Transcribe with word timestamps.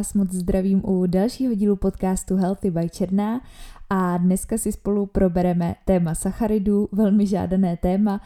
vás 0.00 0.14
moc 0.14 0.32
zdravím 0.32 0.82
u 0.84 1.06
dalšího 1.06 1.54
dílu 1.54 1.76
podcastu 1.76 2.36
Healthy 2.36 2.70
by 2.70 2.88
Černá. 2.90 3.40
A 3.90 4.16
dneska 4.16 4.58
si 4.58 4.72
spolu 4.72 5.06
probereme 5.06 5.74
téma 5.84 6.14
sacharidů, 6.14 6.88
velmi 6.92 7.26
žádané 7.26 7.76
téma, 7.76 8.20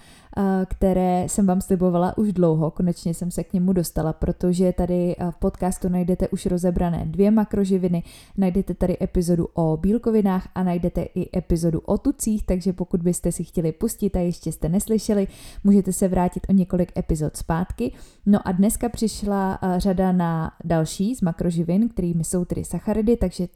které 0.66 1.24
jsem 1.28 1.46
vám 1.46 1.60
slibovala 1.60 2.18
už 2.18 2.32
dlouho, 2.32 2.70
konečně 2.70 3.14
jsem 3.14 3.30
se 3.30 3.44
k 3.44 3.52
němu 3.52 3.72
dostala, 3.72 4.12
protože 4.12 4.72
tady 4.72 5.16
v 5.30 5.36
podcastu 5.36 5.88
najdete 5.88 6.28
už 6.28 6.46
rozebrané 6.46 7.04
dvě 7.06 7.30
makroživiny, 7.30 8.02
najdete 8.36 8.74
tady 8.74 8.96
epizodu 9.02 9.48
o 9.54 9.76
bílkovinách 9.76 10.48
a 10.54 10.62
najdete 10.62 11.02
i 11.14 11.38
epizodu 11.38 11.80
o 11.80 11.98
tucích, 11.98 12.46
takže 12.46 12.72
pokud 12.72 13.02
byste 13.02 13.32
si 13.32 13.44
chtěli 13.44 13.72
pustit 13.72 14.16
a 14.16 14.20
ještě 14.20 14.52
jste 14.52 14.68
neslyšeli, 14.68 15.26
můžete 15.64 15.92
se 15.92 16.08
vrátit 16.08 16.46
o 16.48 16.52
několik 16.52 16.98
epizod 16.98 17.36
zpátky. 17.36 17.92
No 18.26 18.48
a 18.48 18.52
dneska 18.52 18.88
přišla 18.88 19.58
řada 19.76 20.12
na 20.12 20.52
další 20.64 21.14
z 21.14 21.20
makroživin, 21.20 21.88
kterými 21.88 22.24
jsou 22.24 22.44
tedy 22.44 22.64
sacharidy, 22.64 23.16
takže 23.16 23.48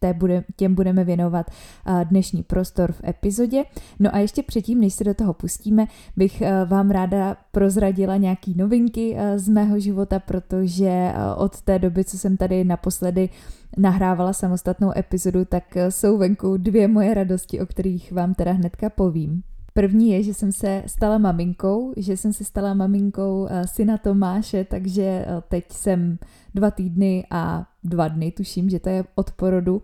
těm 0.56 0.74
budeme 0.74 1.04
věnovat 1.04 1.50
dnešní 2.04 2.42
prostor 2.42 2.92
v 2.92 3.04
epizodě. 3.08 3.64
No 3.98 4.14
a 4.14 4.18
ještě 4.18 4.42
předtím, 4.42 4.80
než 4.80 4.94
se 4.94 5.04
do 5.04 5.14
toho 5.14 5.34
pustíme, 5.34 5.86
bych 6.16 6.42
vám 6.68 6.90
ráda 6.90 7.36
prozradila 7.52 8.16
nějaký 8.16 8.54
novinky 8.56 9.14
eh, 9.16 9.38
z 9.38 9.48
mého 9.48 9.80
života, 9.80 10.18
protože 10.18 10.88
eh, 10.88 11.14
od 11.36 11.60
té 11.60 11.78
doby, 11.78 12.04
co 12.04 12.18
jsem 12.18 12.36
tady 12.36 12.64
naposledy 12.64 13.28
nahrávala 13.76 14.32
samostatnou 14.32 14.92
epizodu, 14.98 15.44
tak 15.44 15.76
eh, 15.76 15.90
jsou 15.90 16.18
venku 16.18 16.56
dvě 16.56 16.88
moje 16.88 17.14
radosti, 17.14 17.60
o 17.60 17.66
kterých 17.66 18.12
vám 18.12 18.34
teda 18.34 18.52
hnedka 18.52 18.90
povím. 18.90 19.42
První 19.74 20.10
je, 20.10 20.22
že 20.22 20.34
jsem 20.34 20.52
se 20.52 20.82
stala 20.86 21.18
maminkou, 21.18 21.92
že 21.96 22.16
jsem 22.16 22.32
se 22.32 22.44
stala 22.44 22.74
maminkou 22.74 23.48
syna 23.64 23.98
Tomáše, 23.98 24.64
takže 24.64 25.26
teď 25.48 25.72
jsem 25.72 26.18
dva 26.54 26.70
týdny 26.70 27.26
a 27.30 27.66
dva 27.84 28.08
dny, 28.08 28.32
tuším, 28.32 28.70
že 28.70 28.80
to 28.80 28.88
je 28.88 29.04
od 29.14 29.30
porodu 29.30 29.82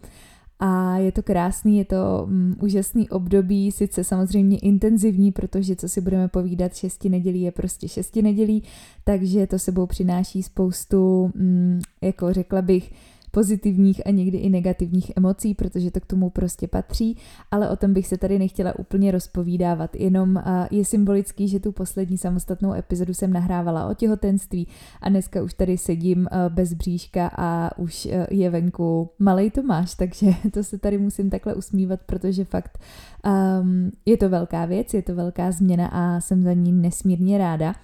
a 0.60 0.98
je 0.98 1.12
to 1.12 1.22
krásný, 1.22 1.78
je 1.78 1.84
to 1.84 2.26
um, 2.26 2.56
úžasný 2.60 3.08
období, 3.10 3.72
sice 3.72 4.04
samozřejmě 4.04 4.58
intenzivní, 4.58 5.32
protože 5.32 5.76
co 5.76 5.88
si 5.88 6.00
budeme 6.00 6.28
povídat, 6.28 6.76
šesti 6.76 7.08
nedělí 7.08 7.42
je 7.42 7.52
prostě 7.52 7.88
šesti 7.88 8.22
nedělí, 8.22 8.62
takže 9.04 9.46
to 9.46 9.58
sebou 9.58 9.86
přináší 9.86 10.42
spoustu, 10.42 11.32
um, 11.34 11.78
jako 12.02 12.32
řekla 12.32 12.62
bych, 12.62 12.92
pozitivních 13.34 14.06
a 14.06 14.10
někdy 14.10 14.38
i 14.38 14.50
negativních 14.50 15.12
emocí, 15.16 15.54
protože 15.54 15.90
to 15.90 16.00
k 16.00 16.06
tomu 16.06 16.30
prostě 16.30 16.68
patří, 16.68 17.16
ale 17.50 17.70
o 17.70 17.76
tom 17.76 17.92
bych 17.92 18.06
se 18.06 18.18
tady 18.18 18.38
nechtěla 18.38 18.78
úplně 18.78 19.10
rozpovídávat. 19.10 19.96
Jenom 19.96 20.42
je 20.70 20.84
symbolický, 20.84 21.48
že 21.48 21.60
tu 21.60 21.72
poslední 21.72 22.18
samostatnou 22.18 22.74
epizodu 22.74 23.14
jsem 23.14 23.32
nahrávala 23.32 23.86
o 23.86 23.94
těhotenství 23.94 24.68
a 25.00 25.08
dneska 25.08 25.42
už 25.42 25.54
tady 25.54 25.78
sedím 25.78 26.28
bez 26.48 26.72
bříška 26.72 27.30
a 27.36 27.78
už 27.78 28.08
je 28.30 28.50
venku 28.50 29.10
malej 29.18 29.50
Tomáš, 29.50 29.94
takže 29.94 30.26
to 30.52 30.64
se 30.64 30.78
tady 30.78 30.98
musím 30.98 31.30
takhle 31.30 31.54
usmívat, 31.54 32.00
protože 32.06 32.44
fakt 32.44 32.78
um, 33.60 33.90
je 34.06 34.16
to 34.16 34.28
velká 34.28 34.64
věc, 34.64 34.94
je 34.94 35.02
to 35.02 35.14
velká 35.14 35.52
změna 35.52 35.86
a 35.86 36.20
jsem 36.20 36.42
za 36.42 36.52
ní 36.52 36.72
nesmírně 36.72 37.38
ráda. 37.38 37.74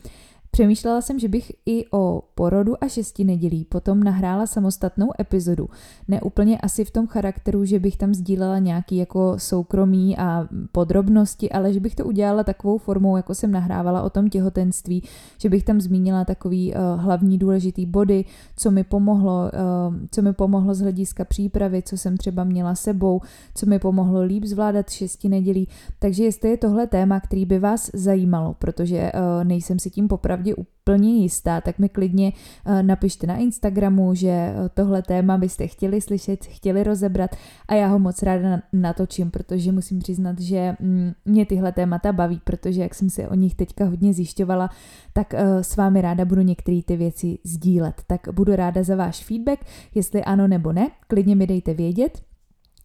Přemýšlela 0.51 1.01
jsem, 1.01 1.19
že 1.19 1.29
bych 1.29 1.53
i 1.67 1.85
o 1.93 2.23
porodu 2.35 2.85
a 2.85 2.89
šesti 2.89 3.25
nedělí 3.25 3.65
potom 3.65 4.03
nahrála 4.03 4.47
samostatnou 4.47 5.11
epizodu. 5.21 5.69
Ne 6.09 6.21
úplně 6.21 6.59
asi 6.59 6.85
v 6.85 6.91
tom 6.91 7.07
charakteru, 7.07 7.65
že 7.65 7.79
bych 7.79 7.97
tam 7.97 8.15
sdílela 8.15 8.59
nějaký 8.59 8.97
jako 8.97 9.35
soukromí 9.39 10.19
a 10.19 10.49
podrobnosti, 10.73 11.51
ale 11.51 11.73
že 11.73 11.81
bych 11.81 11.95
to 11.95 12.05
udělala 12.05 12.45
takovou 12.45 12.79
formou, 12.79 13.17
jako 13.17 13.35
jsem 13.35 13.51
nahrávala 13.51 14.03
o 14.03 14.11
tom 14.11 14.29
těhotenství, 14.29 15.03
že 15.39 15.49
bych 15.49 15.65
tam 15.65 15.81
zmínila 15.81 16.25
takový 16.25 16.75
uh, 16.75 17.01
hlavní 17.01 17.39
důležitý 17.39 17.87
body, 17.87 18.25
co 18.57 18.71
mi 18.71 18.85
pomohlo, 18.85 19.51
uh, 19.89 19.95
co 20.11 20.23
mi 20.23 20.33
pomohlo 20.33 20.75
z 20.75 20.81
hlediska 20.81 21.25
přípravy, 21.25 21.83
co 21.83 21.99
jsem 21.99 22.17
třeba 22.17 22.45
měla 22.45 22.75
sebou, 22.75 23.21
co 23.55 23.67
mi 23.67 23.79
pomohlo 23.79 24.23
líp 24.23 24.45
zvládat 24.45 24.91
šesti 24.91 25.29
nedělí. 25.29 25.69
Takže 25.99 26.25
jestli 26.25 26.51
je 26.51 26.57
tohle 26.57 26.87
téma, 26.87 27.21
který 27.21 27.47
by 27.47 27.59
vás 27.59 27.91
zajímalo, 27.95 28.55
protože 28.59 29.13
uh, 29.15 29.45
nejsem 29.45 29.79
si 29.79 29.91
tím 29.91 30.09
popravdě 30.09 30.40
opravdu 30.41 30.71
úplně 30.83 31.15
jistá, 31.15 31.61
tak 31.61 31.79
mi 31.79 31.89
klidně 31.89 32.33
eh, 32.67 32.83
napište 32.83 33.27
na 33.27 33.37
Instagramu, 33.37 34.15
že 34.15 34.29
eh, 34.29 34.55
tohle 34.75 35.03
téma 35.03 35.39
byste 35.39 35.67
chtěli 35.67 36.01
slyšet, 36.01 36.45
chtěli 36.45 36.85
rozebrat 36.85 37.31
a 37.69 37.75
já 37.75 37.87
ho 37.87 37.99
moc 37.99 38.23
ráda 38.23 38.63
natočím, 38.73 39.31
protože 39.31 39.73
musím 39.73 39.99
přiznat, 39.99 40.41
že 40.41 40.77
mm, 40.81 41.13
mě 41.25 41.47
tyhle 41.47 41.73
témata 41.73 42.13
baví, 42.13 42.41
protože 42.45 42.83
jak 42.83 42.95
jsem 42.95 43.11
se 43.11 43.29
o 43.29 43.35
nich 43.35 43.55
teďka 43.55 43.85
hodně 43.85 44.13
zjišťovala, 44.13 44.71
tak 45.13 45.35
eh, 45.35 45.65
s 45.65 45.77
vámi 45.77 46.01
ráda 46.01 46.25
budu 46.25 46.43
některé 46.43 46.81
ty 46.87 46.97
věci 46.97 47.39
sdílet. 47.45 48.03
Tak 48.07 48.29
budu 48.33 48.57
ráda 48.57 48.83
za 48.83 48.97
váš 48.97 49.25
feedback, 49.25 49.61
jestli 49.95 50.25
ano 50.25 50.49
nebo 50.49 50.73
ne, 50.73 50.91
klidně 51.07 51.37
mi 51.37 51.47
dejte 51.47 51.75
vědět. 51.75 52.30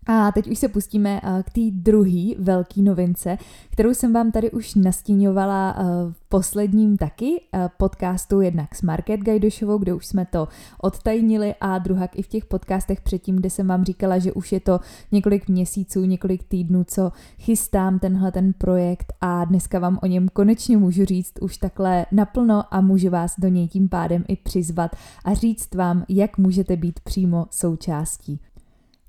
A 0.08 0.32
teď 0.32 0.48
už 0.48 0.60
se 0.60 0.68
pustíme 0.68 1.22
eh, 1.24 1.44
k 1.44 1.50
té 1.50 1.62
druhé 1.72 2.36
velké 2.38 2.82
novince, 2.82 3.38
kterou 3.70 3.94
jsem 3.94 4.14
vám 4.14 4.32
tady 4.32 4.52
už 4.52 4.76
nastíňovala 4.76 5.76
eh, 5.78 5.84
v 6.12 6.30
posledním 6.30 6.98
taky 6.98 7.42
eh, 7.54 7.70
podcastu 7.78 8.42
jednak 8.42 8.76
s 8.76 8.82
Market 8.82 9.20
Gajdošovou, 9.20 9.78
kde 9.78 9.94
už 9.94 10.06
jsme 10.06 10.26
to 10.26 10.48
odtajnili 10.82 11.56
a 11.62 11.78
druhak 11.78 12.20
i 12.20 12.22
v 12.22 12.28
těch 12.28 12.46
podcastech 12.46 13.02
předtím, 13.02 13.36
kde 13.36 13.50
jsem 13.50 13.68
vám 13.68 13.84
říkala, 13.84 14.20
že 14.20 14.34
už 14.34 14.52
je 14.52 14.60
to 14.60 14.80
několik 15.12 15.48
měsíců, 15.50 16.06
několik 16.06 16.44
týdnů, 16.44 16.84
co 16.88 17.12
chystám 17.40 18.00
tenhle 18.00 18.32
ten 18.32 18.54
projekt 18.54 19.14
a 19.22 19.46
dneska 19.46 19.80
vám 19.80 20.00
o 20.04 20.06
něm 20.06 20.28
konečně 20.34 20.78
můžu 20.78 21.06
říct 21.06 21.34
už 21.42 21.58
takhle 21.58 22.06
naplno 22.12 22.64
a 22.72 22.82
můžu 22.82 23.10
vás 23.10 23.36
do 23.38 23.48
něj 23.48 23.68
tím 23.68 23.90
pádem 23.90 24.24
i 24.28 24.36
přizvat 24.36 24.96
a 25.26 25.34
říct 25.34 25.76
vám, 25.76 26.06
jak 26.10 26.38
můžete 26.38 26.76
být 26.76 27.00
přímo 27.00 27.46
součástí. 27.52 28.40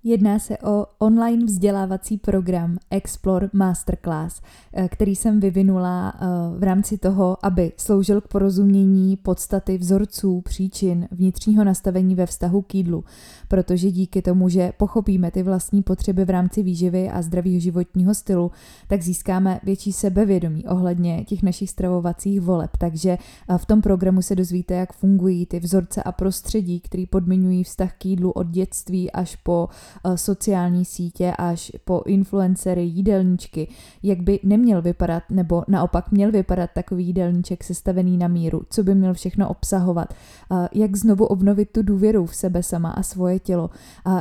Jedná 0.08 0.38
se 0.38 0.58
o 0.58 0.86
online 0.98 1.44
vzdělávací 1.44 2.18
program 2.18 2.78
Explore 2.90 3.48
Masterclass, 3.52 4.40
eh, 4.72 4.88
který 4.88 5.16
jsem 5.16 5.40
vyvinula 5.40 6.14
eh, 6.14 6.26
v 6.58 6.62
rámci 6.62 6.98
toho, 6.98 7.36
aby 7.42 7.72
sloužil 7.76 8.20
k 8.20 8.28
porozumění 8.28 9.16
podstaty 9.16 9.78
vzorců, 9.78 10.40
příčin, 10.40 11.08
vnitřního 11.10 11.64
nastavení 11.64 12.14
ve 12.14 12.26
vztahu 12.26 12.62
k 12.62 12.74
jídlu, 12.74 13.04
protože 13.48 13.90
díky 13.90 14.22
tomu, 14.22 14.48
že 14.48 14.72
pochopíme 14.76 15.30
ty 15.30 15.42
vlastní 15.42 15.82
potřeby 15.82 16.24
v 16.24 16.30
rámci 16.30 16.62
výživy 16.62 17.10
a 17.10 17.22
zdravého 17.22 17.60
životního 17.60 18.14
stylu, 18.14 18.50
tak 18.88 19.02
získáme 19.02 19.60
větší 19.62 19.92
sebevědomí 19.92 20.66
ohledně 20.66 21.24
těch 21.24 21.42
našich 21.42 21.70
stravovacích 21.70 22.40
voleb. 22.40 22.70
Takže 22.78 23.10
eh, 23.48 23.58
v 23.58 23.66
tom 23.66 23.82
programu 23.82 24.22
se 24.22 24.34
dozvíte, 24.34 24.74
jak 24.74 24.92
fungují 24.92 25.46
ty 25.46 25.60
vzorce 25.60 26.02
a 26.02 26.12
prostředí, 26.12 26.80
které 26.80 27.04
podmiňují 27.10 27.64
vztah 27.64 27.92
k 27.98 28.06
jídlu 28.06 28.30
od 28.30 28.46
dětství 28.46 29.12
až 29.12 29.36
po 29.36 29.68
sociální 30.14 30.84
sítě 30.84 31.32
až 31.38 31.72
po 31.84 32.02
influencery, 32.06 32.82
jídelníčky, 32.82 33.68
jak 34.02 34.22
by 34.22 34.40
neměl 34.42 34.82
vypadat, 34.82 35.22
nebo 35.30 35.64
naopak 35.68 36.10
měl 36.10 36.32
vypadat 36.32 36.70
takový 36.74 37.06
jídelníček 37.06 37.64
sestavený 37.64 38.16
na 38.16 38.28
míru, 38.28 38.62
co 38.70 38.82
by 38.82 38.94
měl 38.94 39.14
všechno 39.14 39.48
obsahovat, 39.48 40.14
eh, 40.14 40.68
jak 40.72 40.96
znovu 40.96 41.26
obnovit 41.26 41.70
tu 41.70 41.82
důvěru 41.82 42.26
v 42.26 42.36
sebe 42.36 42.62
sama 42.62 42.90
a 42.90 43.02
svoje 43.02 43.38
tělo, 43.38 43.70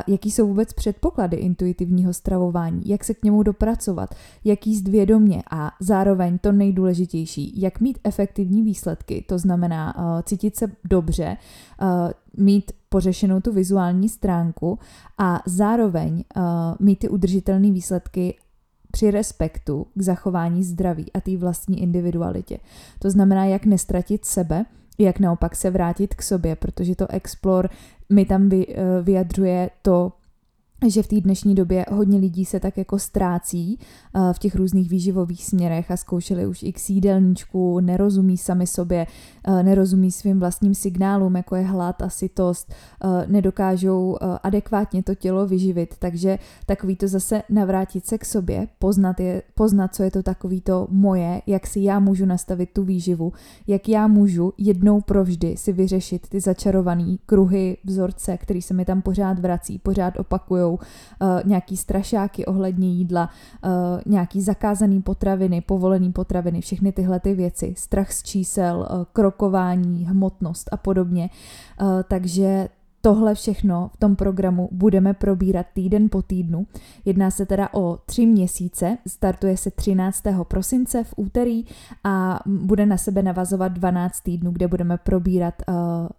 jaký 0.06 0.30
jsou 0.30 0.48
vůbec 0.48 0.72
předpoklady 0.72 1.36
intuitivního 1.36 2.12
stravování, 2.12 2.82
jak 2.84 3.04
se 3.04 3.14
k 3.14 3.24
němu 3.24 3.42
dopracovat, 3.42 4.14
jak 4.44 4.66
jíst 4.66 4.88
vědomě? 4.88 5.42
A 5.50 5.72
zároveň 5.80 6.38
to 6.38 6.52
nejdůležitější, 6.52 7.60
jak 7.60 7.80
mít 7.80 7.98
efektivní 8.04 8.62
výsledky, 8.62 9.24
to 9.28 9.38
znamená 9.38 9.94
eh, 9.98 10.22
cítit 10.22 10.56
se 10.56 10.66
dobře, 10.84 11.36
mít 12.36 12.72
pořešenou 12.88 13.40
tu 13.40 13.52
vizuální 13.52 14.08
stránku 14.08 14.78
a 15.18 15.42
zároveň 15.46 16.24
uh, 16.36 16.42
mít 16.80 16.98
ty 16.98 17.08
udržitelné 17.08 17.70
výsledky 17.70 18.34
při 18.90 19.10
respektu 19.10 19.86
k 19.94 20.02
zachování 20.02 20.64
zdraví 20.64 21.12
a 21.12 21.20
té 21.20 21.36
vlastní 21.36 21.82
individualitě. 21.82 22.58
To 22.98 23.10
znamená, 23.10 23.44
jak 23.44 23.66
nestratit 23.66 24.24
sebe, 24.24 24.64
jak 24.98 25.20
naopak 25.20 25.56
se 25.56 25.70
vrátit 25.70 26.14
k 26.14 26.22
sobě, 26.22 26.56
protože 26.56 26.96
to 26.96 27.10
Explore 27.10 27.68
mi 28.10 28.24
tam 28.24 28.42
uh, 28.52 28.60
vyjadřuje 29.02 29.70
to, 29.82 30.12
že 30.88 31.02
v 31.02 31.06
té 31.06 31.20
dnešní 31.20 31.54
době 31.54 31.86
hodně 31.90 32.18
lidí 32.18 32.44
se 32.44 32.60
tak 32.60 32.76
jako 32.76 32.98
ztrácí 32.98 33.78
uh, 34.14 34.32
v 34.32 34.38
těch 34.38 34.54
různých 34.54 34.90
výživových 34.90 35.44
směrech 35.44 35.90
a 35.90 35.96
zkoušeli 35.96 36.46
už 36.46 36.62
x 36.62 36.90
jídelníčku, 36.90 37.80
nerozumí 37.80 38.38
sami 38.38 38.66
sobě, 38.66 39.06
uh, 39.48 39.62
nerozumí 39.62 40.12
svým 40.12 40.40
vlastním 40.40 40.74
signálům, 40.74 41.36
jako 41.36 41.56
je 41.56 41.62
hlad 41.62 42.02
a 42.02 42.08
sytost, 42.08 42.74
uh, 43.04 43.10
nedokážou 43.26 44.16
adekvátně 44.42 45.02
to 45.02 45.14
tělo 45.14 45.46
vyživit, 45.46 45.94
takže 45.98 46.38
takový 46.66 46.96
to 46.96 47.08
zase 47.08 47.42
navrátit 47.48 48.06
se 48.06 48.18
k 48.18 48.24
sobě, 48.24 48.68
poznat, 48.78 49.20
je, 49.20 49.42
poznat, 49.54 49.94
co 49.94 50.02
je 50.02 50.10
to 50.10 50.22
takový 50.22 50.60
to 50.60 50.86
moje, 50.90 51.42
jak 51.46 51.66
si 51.66 51.80
já 51.80 52.00
můžu 52.00 52.26
nastavit 52.26 52.70
tu 52.72 52.84
výživu, 52.84 53.32
jak 53.66 53.88
já 53.88 54.06
můžu 54.06 54.52
jednou 54.58 55.00
provždy 55.00 55.56
si 55.56 55.72
vyřešit 55.72 56.28
ty 56.28 56.40
začarované 56.40 57.16
kruhy, 57.26 57.76
vzorce, 57.84 58.36
který 58.36 58.62
se 58.62 58.74
mi 58.74 58.84
tam 58.84 59.02
pořád 59.02 59.38
vrací, 59.38 59.78
pořád 59.78 60.18
opakují 60.18 60.65
uh, 60.72 60.78
nějaký 61.44 61.76
strašáky 61.76 62.46
ohledně 62.46 62.88
jídla, 62.88 63.30
uh, 63.64 63.70
nějaký 64.06 64.42
zakázaný 64.42 65.02
potraviny, 65.02 65.60
povolený 65.60 66.12
potraviny, 66.12 66.60
všechny 66.60 66.92
tyhle 66.92 67.20
ty 67.20 67.34
věci, 67.34 67.74
strach 67.76 68.12
z 68.12 68.22
čísel, 68.22 68.88
uh, 68.90 69.04
krokování, 69.12 70.06
hmotnost 70.06 70.68
a 70.72 70.76
podobně. 70.76 71.30
Takže 72.08 72.68
tohle 73.06 73.34
všechno 73.34 73.90
v 73.94 73.96
tom 73.96 74.16
programu 74.16 74.68
budeme 74.72 75.14
probírat 75.14 75.66
týden 75.74 76.08
po 76.10 76.22
týdnu. 76.22 76.66
Jedná 77.04 77.30
se 77.30 77.46
teda 77.46 77.68
o 77.72 77.98
tři 78.06 78.26
měsíce, 78.26 78.98
startuje 79.06 79.56
se 79.56 79.70
13. 79.70 80.22
prosince 80.48 81.04
v 81.04 81.14
úterý 81.16 81.64
a 82.04 82.40
bude 82.46 82.86
na 82.86 82.96
sebe 82.96 83.22
navazovat 83.22 83.72
12 83.72 84.20
týdnů, 84.20 84.50
kde 84.50 84.68
budeme 84.68 84.98
probírat 84.98 85.54
uh, 85.68 85.74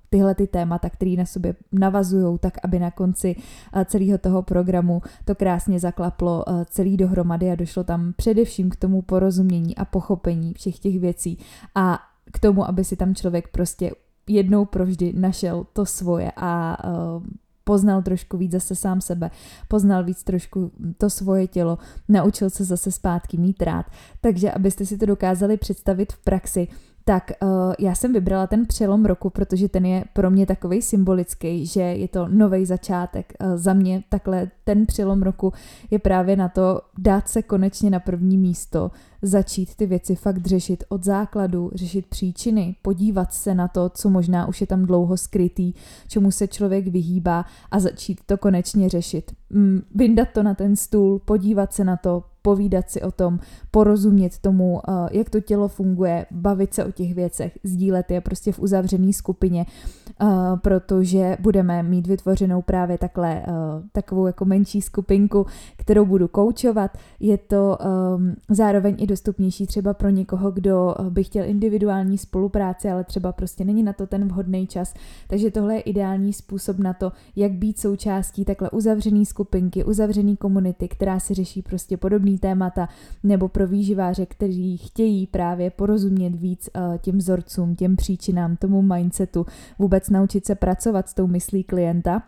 tyhle 0.09 0.35
ty 0.35 0.47
témata, 0.47 0.89
které 0.89 1.15
na 1.17 1.25
sobě 1.25 1.55
navazují, 1.71 2.37
tak 2.39 2.57
aby 2.63 2.79
na 2.79 2.91
konci 2.91 3.35
uh, 3.35 3.83
celého 3.83 4.17
toho 4.17 4.41
programu 4.41 5.01
to 5.25 5.35
krásně 5.35 5.79
zaklaplo 5.79 6.45
uh, 6.47 6.63
celý 6.65 6.97
dohromady 6.97 7.51
a 7.51 7.55
došlo 7.55 7.83
tam 7.83 8.13
především 8.17 8.69
k 8.69 8.75
tomu 8.75 9.01
porozumění 9.01 9.75
a 9.75 9.85
pochopení 9.85 10.53
všech 10.53 10.79
těch 10.79 10.99
věcí 10.99 11.37
a 11.75 11.99
k 12.31 12.39
tomu, 12.39 12.67
aby 12.67 12.83
si 12.83 12.95
tam 12.95 13.15
člověk 13.15 13.47
prostě 13.47 13.91
jednou 14.27 14.65
provždy 14.65 15.13
našel 15.15 15.65
to 15.73 15.85
svoje 15.85 16.31
a 16.35 16.77
uh, 16.85 17.23
poznal 17.63 18.01
trošku 18.01 18.37
víc 18.37 18.51
zase 18.51 18.75
sám 18.75 19.01
sebe, 19.01 19.31
poznal 19.67 20.03
víc 20.03 20.23
trošku 20.23 20.71
to 20.97 21.09
svoje 21.09 21.47
tělo, 21.47 21.77
naučil 22.07 22.49
se 22.49 22.63
zase 22.63 22.91
zpátky 22.91 23.37
mít 23.37 23.61
rád. 23.61 23.85
Takže 24.21 24.51
abyste 24.51 24.85
si 24.85 24.97
to 24.97 25.05
dokázali 25.05 25.57
představit 25.57 26.13
v 26.13 26.23
praxi, 26.23 26.67
tak 27.05 27.31
uh, 27.41 27.73
já 27.79 27.95
jsem 27.95 28.13
vybrala 28.13 28.47
ten 28.47 28.65
přelom 28.65 29.05
roku, 29.05 29.29
protože 29.29 29.69
ten 29.69 29.85
je 29.85 30.03
pro 30.13 30.31
mě 30.31 30.45
takový 30.45 30.81
symbolický, 30.81 31.65
že 31.65 31.81
je 31.81 32.07
to 32.07 32.27
nový 32.27 32.65
začátek. 32.65 33.33
Uh, 33.41 33.57
za 33.57 33.73
mě 33.73 34.03
takhle 34.09 34.51
ten 34.63 34.85
přelom 34.85 35.23
roku 35.23 35.53
je 35.91 35.99
právě 35.99 36.35
na 36.35 36.49
to 36.49 36.81
dát 36.97 37.29
se 37.29 37.41
konečně 37.41 37.89
na 37.89 37.99
první 37.99 38.37
místo, 38.37 38.91
začít 39.21 39.75
ty 39.75 39.85
věci 39.85 40.15
fakt 40.15 40.45
řešit 40.45 40.83
od 40.89 41.03
základu, 41.03 41.71
řešit 41.75 42.05
příčiny, 42.05 42.75
podívat 42.81 43.33
se 43.33 43.55
na 43.55 43.67
to, 43.67 43.89
co 43.89 44.09
možná 44.09 44.47
už 44.47 44.61
je 44.61 44.67
tam 44.67 44.85
dlouho 44.85 45.17
skrytý, 45.17 45.73
čemu 46.07 46.31
se 46.31 46.47
člověk 46.47 46.87
vyhýbá 46.87 47.45
a 47.71 47.79
začít 47.79 48.21
to 48.25 48.37
konečně 48.37 48.89
řešit. 48.89 49.31
Mm, 49.49 49.81
vyndat 49.95 50.27
to 50.33 50.43
na 50.43 50.53
ten 50.53 50.75
stůl, 50.75 51.19
podívat 51.19 51.73
se 51.73 51.83
na 51.83 51.97
to, 51.97 52.23
povídat 52.47 52.89
si 52.89 53.01
o 53.01 53.11
tom, 53.11 53.39
porozumět 53.71 54.37
tomu, 54.39 54.79
eh, 54.79 54.91
jak 55.11 55.29
to 55.29 55.39
tělo 55.39 55.67
funguje, 55.67 56.25
bavit 56.31 56.73
se 56.73 56.85
o 56.85 56.91
těch 56.91 57.13
věcech, 57.13 57.59
sdílet 57.63 58.11
je 58.11 58.21
prostě 58.21 58.51
v 58.51 58.59
uzavřené 58.59 59.13
skupině, 59.13 59.65
eh, 59.65 60.25
protože 60.61 61.37
budeme 61.39 61.83
mít 61.83 62.07
vytvořenou 62.07 62.61
právě 62.61 62.97
takhle 62.97 63.43
eh, 63.43 63.51
takovou 63.91 64.27
jako 64.27 64.45
menší 64.45 64.81
skupinku, 64.81 65.45
kterou 65.77 66.05
budu 66.05 66.27
koučovat. 66.27 66.97
Je 67.19 67.37
to 67.37 67.77
ehm, 67.81 68.35
zároveň 68.49 68.95
i 68.99 69.07
dostupnější 69.07 69.67
třeba 69.67 69.93
pro 69.93 70.09
někoho, 70.09 70.51
kdo 70.51 70.95
by 71.09 71.23
chtěl 71.23 71.45
individuální 71.45 72.17
spolupráci, 72.17 72.89
ale 72.89 73.03
třeba 73.03 73.31
prostě 73.31 73.65
není 73.65 73.83
na 73.83 73.93
to 73.93 74.07
ten 74.07 74.27
vhodný 74.27 74.67
čas. 74.67 74.93
Takže 75.27 75.51
tohle 75.51 75.75
je 75.75 75.81
ideální 75.81 76.33
způsob 76.33 76.77
na 76.77 76.93
to, 76.93 77.11
jak 77.35 77.51
být 77.51 77.79
součástí 77.79 78.45
takhle 78.45 78.69
uzavřené 78.69 79.25
skupinky, 79.25 79.83
uzavřené 79.83 80.35
komunity, 80.35 80.87
která 80.87 81.19
si 81.19 81.33
řeší 81.33 81.61
prostě 81.61 81.97
témata, 82.37 82.89
nebo 83.23 83.47
pro 83.47 83.67
výživáře, 83.67 84.25
kteří 84.25 84.77
chtějí 84.77 85.27
právě 85.27 85.69
porozumět 85.69 86.35
víc 86.35 86.69
uh, 86.75 86.97
těm 86.97 87.17
vzorcům, 87.17 87.75
těm 87.75 87.95
příčinám, 87.95 88.55
tomu 88.55 88.81
mindsetu, 88.81 89.45
vůbec 89.79 90.09
naučit 90.09 90.45
se 90.45 90.55
pracovat 90.55 91.09
s 91.09 91.13
tou 91.13 91.27
myslí 91.27 91.63
klienta. 91.63 92.23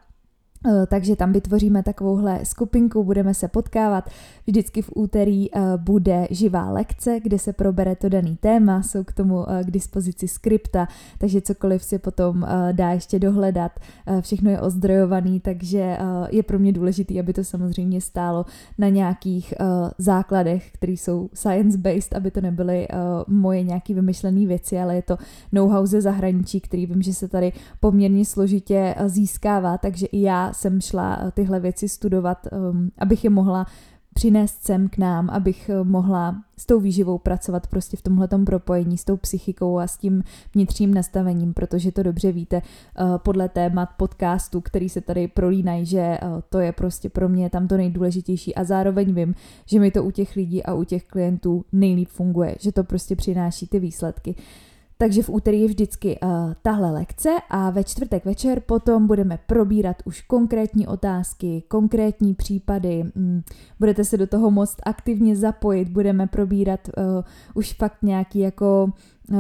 Eh, 0.68 0.86
takže 0.88 1.16
tam 1.16 1.32
vytvoříme 1.32 1.84
takovouhle 1.84 2.40
skupinku, 2.46 3.04
budeme 3.04 3.34
se 3.34 3.48
potkávat. 3.48 4.10
Vždycky 4.48 4.82
v 4.82 4.90
úterý 4.96 5.56
eh, 5.56 5.62
bude 5.78 6.28
živá 6.30 6.72
lekce, 6.72 7.20
kde 7.24 7.40
se 7.40 7.54
probere 7.54 7.96
to 7.96 8.10
daný 8.10 8.38
téma, 8.40 8.82
jsou 8.84 9.04
k 9.04 9.14
tomu 9.14 9.50
eh, 9.50 9.64
k 9.64 9.72
dispozici 9.72 10.28
skripta, 10.28 10.88
takže 11.18 11.42
cokoliv 11.42 11.84
si 11.84 12.00
potom 12.00 12.48
dá 12.72 12.92
ještě 12.92 13.20
dohledat. 13.20 13.72
Všechno 14.22 14.52
je 14.52 14.62
ozdrojovaný, 14.62 15.40
takže 15.40 15.98
je 16.30 16.44
pro 16.44 16.60
mě 16.60 16.72
důležité, 16.72 17.20
aby 17.20 17.34
to 17.34 17.44
samozřejmě 17.44 18.02
stálo 18.02 18.46
na 18.78 18.90
nějakých 18.90 19.54
základech, 19.98 20.72
které 20.72 20.94
jsou 20.94 21.30
science-based, 21.34 22.16
aby 22.16 22.32
to 22.32 22.42
nebyly 22.42 22.88
moje 23.28 23.64
nějaké 23.64 23.94
vymyšlené 23.94 24.46
věci, 24.46 24.80
ale 24.80 24.96
je 24.96 25.02
to 25.02 25.18
know-how 25.52 25.86
ze 25.86 26.02
zahraničí, 26.02 26.62
který 26.62 26.86
vím, 26.86 27.02
že 27.02 27.14
se 27.14 27.28
tady 27.28 27.54
poměrně 27.80 28.26
složitě 28.26 28.96
získává, 29.06 29.78
takže 29.78 30.06
i 30.06 30.22
já 30.22 30.49
jsem 30.54 30.82
šla 30.82 31.20
eh, 31.22 31.32
tyhle 31.32 31.60
věci 31.60 31.90
studovat, 31.90 32.48
um, 32.72 32.92
abych 32.98 33.24
je 33.24 33.30
mohla 33.30 33.66
přinést 34.14 34.64
sem 34.64 34.90
k 34.90 34.98
nám, 34.98 35.30
abych 35.30 35.70
eh, 35.70 35.84
mohla 35.84 36.36
s 36.58 36.66
tou 36.66 36.80
výživou 36.80 37.18
pracovat 37.18 37.68
prostě 37.68 37.98
v 37.98 38.02
tomhletom 38.02 38.46
propojení 38.46 38.98
s 38.98 39.06
tou 39.06 39.18
psychikou 39.18 39.80
a 39.80 39.88
s 39.88 39.98
tím 39.98 40.24
vnitřním 40.54 40.94
nastavením, 40.94 41.54
protože 41.54 41.92
to 41.92 42.04
dobře 42.04 42.32
víte 42.32 42.58
eh, 42.58 43.04
podle 43.18 43.50
témat 43.50 43.90
podcastu, 43.98 44.62
který 44.62 44.90
se 44.90 45.02
tady 45.02 45.28
prolínají, 45.28 45.86
že 45.86 46.18
to 46.50 46.60
je 46.60 46.72
prostě 46.72 47.10
pro 47.10 47.30
mě 47.30 47.50
tam 47.50 47.68
to 47.68 47.78
nejdůležitější 47.78 48.56
a 48.56 48.64
zároveň 48.64 49.14
vím, 49.14 49.36
že 49.66 49.80
mi 49.80 49.92
to 49.92 50.04
u 50.04 50.12
těch 50.12 50.36
lidí 50.36 50.64
a 50.64 50.74
u 50.74 50.84
těch 50.84 51.06
klientů 51.06 51.66
nejlíp 51.72 52.10
funguje, 52.10 52.56
že 52.60 52.72
to 52.72 52.84
prostě 52.84 53.16
přináší 53.16 53.68
ty 53.68 53.80
výsledky. 53.80 54.36
Takže 55.02 55.24
v 55.24 55.30
úterý 55.30 55.62
je 55.62 55.68
vždycky 55.68 56.20
uh, 56.20 56.54
tahle 56.62 56.92
lekce 56.92 57.30
a 57.50 57.70
ve 57.70 57.84
čtvrtek 57.84 58.26
večer 58.26 58.60
potom 58.60 59.08
budeme 59.08 59.40
probírat 59.48 59.96
už 60.06 60.22
konkrétní 60.22 60.88
otázky, 60.88 61.64
konkrétní 61.68 62.34
případy. 62.34 63.04
Mm, 63.16 63.42
budete 63.80 64.06
se 64.06 64.18
do 64.18 64.28
toho 64.28 64.52
moct 64.52 64.78
aktivně 64.84 65.36
zapojit, 65.36 65.90
budeme 65.90 66.28
probírat 66.28 66.80
uh, 66.98 67.24
už 67.54 67.74
fakt 67.74 67.98
nějaký 68.02 68.40
jako 68.40 68.92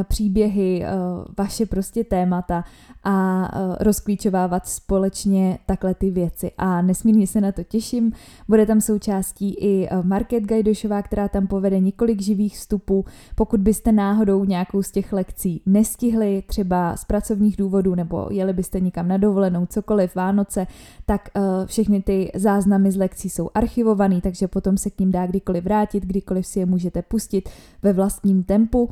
příběhy, 0.03 0.83
eh, 0.83 0.89
vaše 1.37 1.65
prostě 1.65 2.03
témata 2.03 2.63
a 3.03 3.45
eh, 3.53 3.83
rozklíčovávat 3.83 4.67
společně 4.67 5.59
takhle 5.65 5.93
ty 5.93 6.09
věci. 6.11 6.51
A 6.57 6.81
nesmírně 6.81 7.27
se 7.27 7.41
na 7.41 7.51
to 7.51 7.63
těším. 7.63 8.11
Bude 8.47 8.65
tam 8.65 8.81
součástí 8.81 9.55
i 9.59 9.89
Market 10.03 10.43
Gajdošová, 10.43 11.01
která 11.01 11.27
tam 11.27 11.47
povede 11.47 11.79
několik 11.79 12.21
živých 12.21 12.57
vstupů. 12.57 13.05
Pokud 13.35 13.59
byste 13.59 13.91
náhodou 13.91 14.45
nějakou 14.45 14.83
z 14.83 14.91
těch 14.91 15.13
lekcí 15.13 15.61
nestihli, 15.65 16.43
třeba 16.47 16.97
z 16.97 17.05
pracovních 17.05 17.57
důvodů, 17.57 17.95
nebo 17.95 18.27
jeli 18.31 18.53
byste 18.53 18.79
někam 18.79 19.07
na 19.07 19.17
dovolenou, 19.17 19.65
cokoliv, 19.65 20.15
Vánoce, 20.15 20.67
tak 21.05 21.29
všechny 21.65 22.01
ty 22.01 22.31
záznamy 22.35 22.91
z 22.91 22.95
lekcí 22.95 23.29
jsou 23.29 23.49
archivované, 23.53 24.21
takže 24.21 24.47
potom 24.47 24.77
se 24.77 24.89
k 24.89 24.99
ním 24.99 25.11
dá 25.11 25.27
kdykoliv 25.27 25.63
vrátit, 25.63 26.03
kdykoliv 26.03 26.47
si 26.47 26.59
je 26.59 26.65
můžete 26.65 27.01
pustit 27.01 27.49
ve 27.83 27.93
vlastním 27.93 28.43
tempu. 28.43 28.89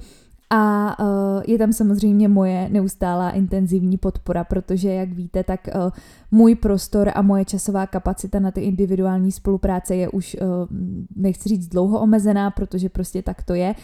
A 0.50 0.96
uh, 1.00 1.42
je 1.48 1.58
tam 1.58 1.74
samozřejmě 1.74 2.28
moje 2.28 2.70
neustálá 2.70 3.30
intenzivní 3.30 3.98
podpora, 3.98 4.44
protože, 4.44 4.90
jak 4.94 5.10
víte, 5.10 5.44
tak 5.44 5.68
uh, 5.76 5.92
můj 6.32 6.56
prostor 6.56 7.12
a 7.16 7.22
moje 7.22 7.46
časová 7.46 7.88
kapacita 7.88 8.40
na 8.40 8.52
ty 8.52 8.62
individuální 8.62 9.32
spolupráce 9.32 9.96
je 9.96 10.10
už, 10.10 10.38
uh, 10.42 10.78
nechci 11.16 11.50
říct 11.50 11.68
dlouho 11.68 12.00
omezená, 12.00 12.52
protože 12.52 12.90
prostě 12.90 13.22
tak 13.22 13.44
to 13.44 13.54
je. 13.54 13.76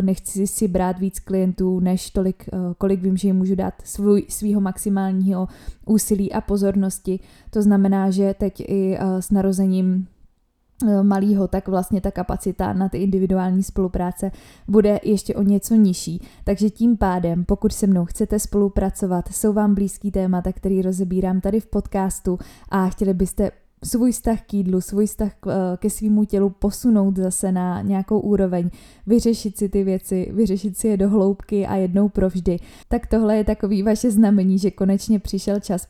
Nechci 0.00 0.46
si 0.46 0.68
brát 0.68 0.98
víc 0.98 1.18
klientů, 1.20 1.80
než 1.80 2.10
tolik, 2.10 2.48
kolik 2.78 3.02
vím, 3.02 3.16
že 3.16 3.28
jim 3.28 3.36
můžu 3.36 3.54
dát 3.54 3.74
svůj, 3.84 4.24
svýho 4.28 4.60
maximálního 4.60 5.48
úsilí 5.86 6.32
a 6.32 6.40
pozornosti. 6.40 7.20
To 7.50 7.62
znamená, 7.62 8.10
že 8.10 8.34
teď 8.38 8.60
i 8.60 8.98
s 9.20 9.30
narozením 9.30 10.06
Eh, 10.88 11.02
malýho, 11.02 11.48
tak 11.48 11.68
vlastně 11.68 12.00
ta 12.00 12.10
kapacita 12.10 12.72
na 12.72 12.88
ty 12.88 12.98
individuální 12.98 13.62
spolupráce 13.62 14.30
bude 14.68 15.00
ještě 15.02 15.34
o 15.34 15.42
něco 15.42 15.74
nižší. 15.74 16.22
Takže 16.44 16.70
tím 16.70 16.96
pádem, 16.96 17.44
pokud 17.44 17.72
se 17.72 17.86
mnou 17.86 18.04
chcete 18.04 18.38
spolupracovat, 18.38 19.28
jsou 19.28 19.52
vám 19.52 19.74
blízký 19.74 20.10
témata, 20.10 20.52
který 20.52 20.82
rozebírám 20.82 21.40
tady 21.40 21.60
v 21.60 21.66
podcastu 21.66 22.38
a 22.68 22.88
chtěli 22.88 23.14
byste 23.14 23.50
svůj 23.84 24.12
vztah 24.12 24.42
k 24.42 24.54
jídlu, 24.54 24.80
svůj 24.80 25.06
vztah 25.06 25.32
eh, 25.46 25.52
ke 25.76 25.90
svýmu 25.90 26.24
tělu 26.24 26.50
posunout 26.50 27.16
zase 27.16 27.52
na 27.52 27.82
nějakou 27.82 28.20
úroveň, 28.20 28.70
vyřešit 29.06 29.58
si 29.58 29.68
ty 29.68 29.84
věci, 29.84 30.32
vyřešit 30.32 30.76
si 30.78 30.88
je 30.88 30.96
do 30.96 31.08
hloubky 31.08 31.66
a 31.66 31.76
jednou 31.76 32.08
provždy. 32.08 32.58
Tak 32.88 33.06
tohle 33.06 33.36
je 33.36 33.44
takový 33.44 33.82
vaše 33.82 34.10
znamení, 34.10 34.58
že 34.58 34.70
konečně 34.70 35.18
přišel 35.18 35.60
čas 35.60 35.86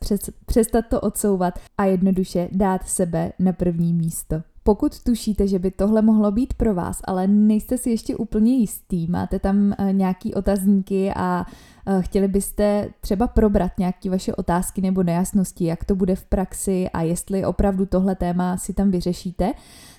přestat 0.47 0.85
to 0.91 1.01
odsouvat 1.01 1.59
a 1.79 1.85
jednoduše 1.85 2.49
dát 2.53 2.89
sebe 2.89 3.33
na 3.39 3.53
první 3.53 3.95
místo. 3.95 4.54
Pokud 4.66 5.02
tušíte, 5.02 5.49
že 5.49 5.59
by 5.59 5.71
tohle 5.71 6.02
mohlo 6.02 6.30
být 6.30 6.54
pro 6.54 6.75
vás, 6.75 7.00
ale 7.04 7.26
nejste 7.26 7.78
si 7.78 7.90
ještě 7.90 8.16
úplně 8.16 8.54
jistý, 8.54 9.06
máte 9.06 9.38
tam 9.38 9.73
eh, 9.78 9.92
nějaký 9.92 10.35
otazníky 10.35 11.12
a 11.16 11.47
eh, 11.87 12.02
chtěli 12.02 12.28
byste 12.28 12.88
třeba 13.00 13.26
probrat 13.26 13.73
nějaké 13.78 14.11
vaše 14.11 14.35
otázky 14.35 14.80
nebo 14.80 15.02
nejasnosti, 15.02 15.64
jak 15.64 15.85
to 15.85 15.94
bude 15.94 16.16
v 16.16 16.25
praxi 16.25 16.88
a 16.92 17.02
jestli 17.02 17.44
opravdu 17.44 17.87
tohle 17.87 18.14
téma 18.14 18.56
si 18.56 18.75
tam 18.75 18.90
vyřešíte, 18.90 19.52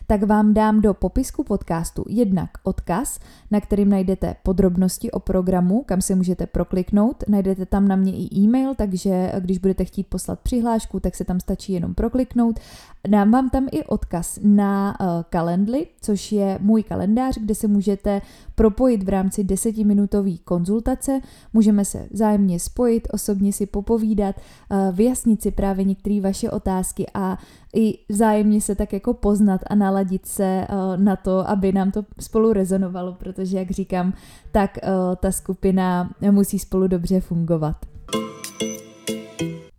tak 0.07 0.23
vám 0.23 0.53
dám 0.53 0.81
do 0.81 0.93
popisku 0.93 1.43
podcastu 1.43 2.05
jednak 2.07 2.49
odkaz, 2.63 3.19
na 3.51 3.61
kterým 3.61 3.89
najdete 3.89 4.35
podrobnosti 4.43 5.11
o 5.11 5.19
programu, 5.19 5.83
kam 5.83 6.01
se 6.01 6.15
můžete 6.15 6.45
prokliknout. 6.45 7.23
Najdete 7.27 7.65
tam 7.65 7.87
na 7.87 7.95
mě 7.95 8.13
i 8.13 8.35
e-mail, 8.35 8.75
takže 8.75 9.31
když 9.39 9.57
budete 9.57 9.85
chtít 9.85 10.07
poslat 10.07 10.39
přihlášku, 10.39 10.99
tak 10.99 11.15
se 11.15 11.25
tam 11.25 11.39
stačí 11.39 11.73
jenom 11.73 11.93
prokliknout. 11.93 12.59
Dám 13.07 13.31
vám 13.31 13.49
tam 13.49 13.67
i 13.71 13.83
odkaz 13.83 14.39
na 14.43 14.97
uh, 14.99 15.07
Calendly, 15.29 15.87
což 16.01 16.31
je 16.31 16.57
můj 16.61 16.83
kalendář, 16.83 17.37
kde 17.37 17.55
se 17.55 17.67
můžete 17.67 18.21
propojit 18.55 19.03
v 19.03 19.09
rámci 19.09 19.43
desetiminutové 19.43 20.37
konzultace. 20.43 21.19
Můžeme 21.53 21.85
se 21.85 22.07
vzájemně 22.11 22.59
spojit, 22.59 23.07
osobně 23.11 23.53
si 23.53 23.65
popovídat, 23.65 24.35
uh, 24.35 24.95
vyjasnit 24.95 25.41
si 25.41 25.51
právě 25.51 25.85
některé 25.85 26.21
vaše 26.21 26.51
otázky 26.51 27.05
a 27.13 27.37
i 27.75 27.99
vzájemně 28.09 28.61
se 28.61 28.75
tak 28.75 28.93
jako 28.93 29.13
poznat 29.13 29.61
a 29.67 29.75
naladit 29.75 29.94
se 30.27 30.67
uh, 30.69 30.97
na 30.97 31.15
to, 31.15 31.49
aby 31.49 31.71
nám 31.71 31.91
to 31.91 32.05
spolu 32.19 32.53
rezonovalo, 32.53 33.13
protože 33.13 33.57
jak 33.57 33.71
říkám, 33.71 34.13
tak 34.51 34.77
uh, 34.83 35.15
ta 35.15 35.31
skupina 35.31 36.09
musí 36.31 36.59
spolu 36.59 36.87
dobře 36.87 37.21
fungovat. 37.21 37.75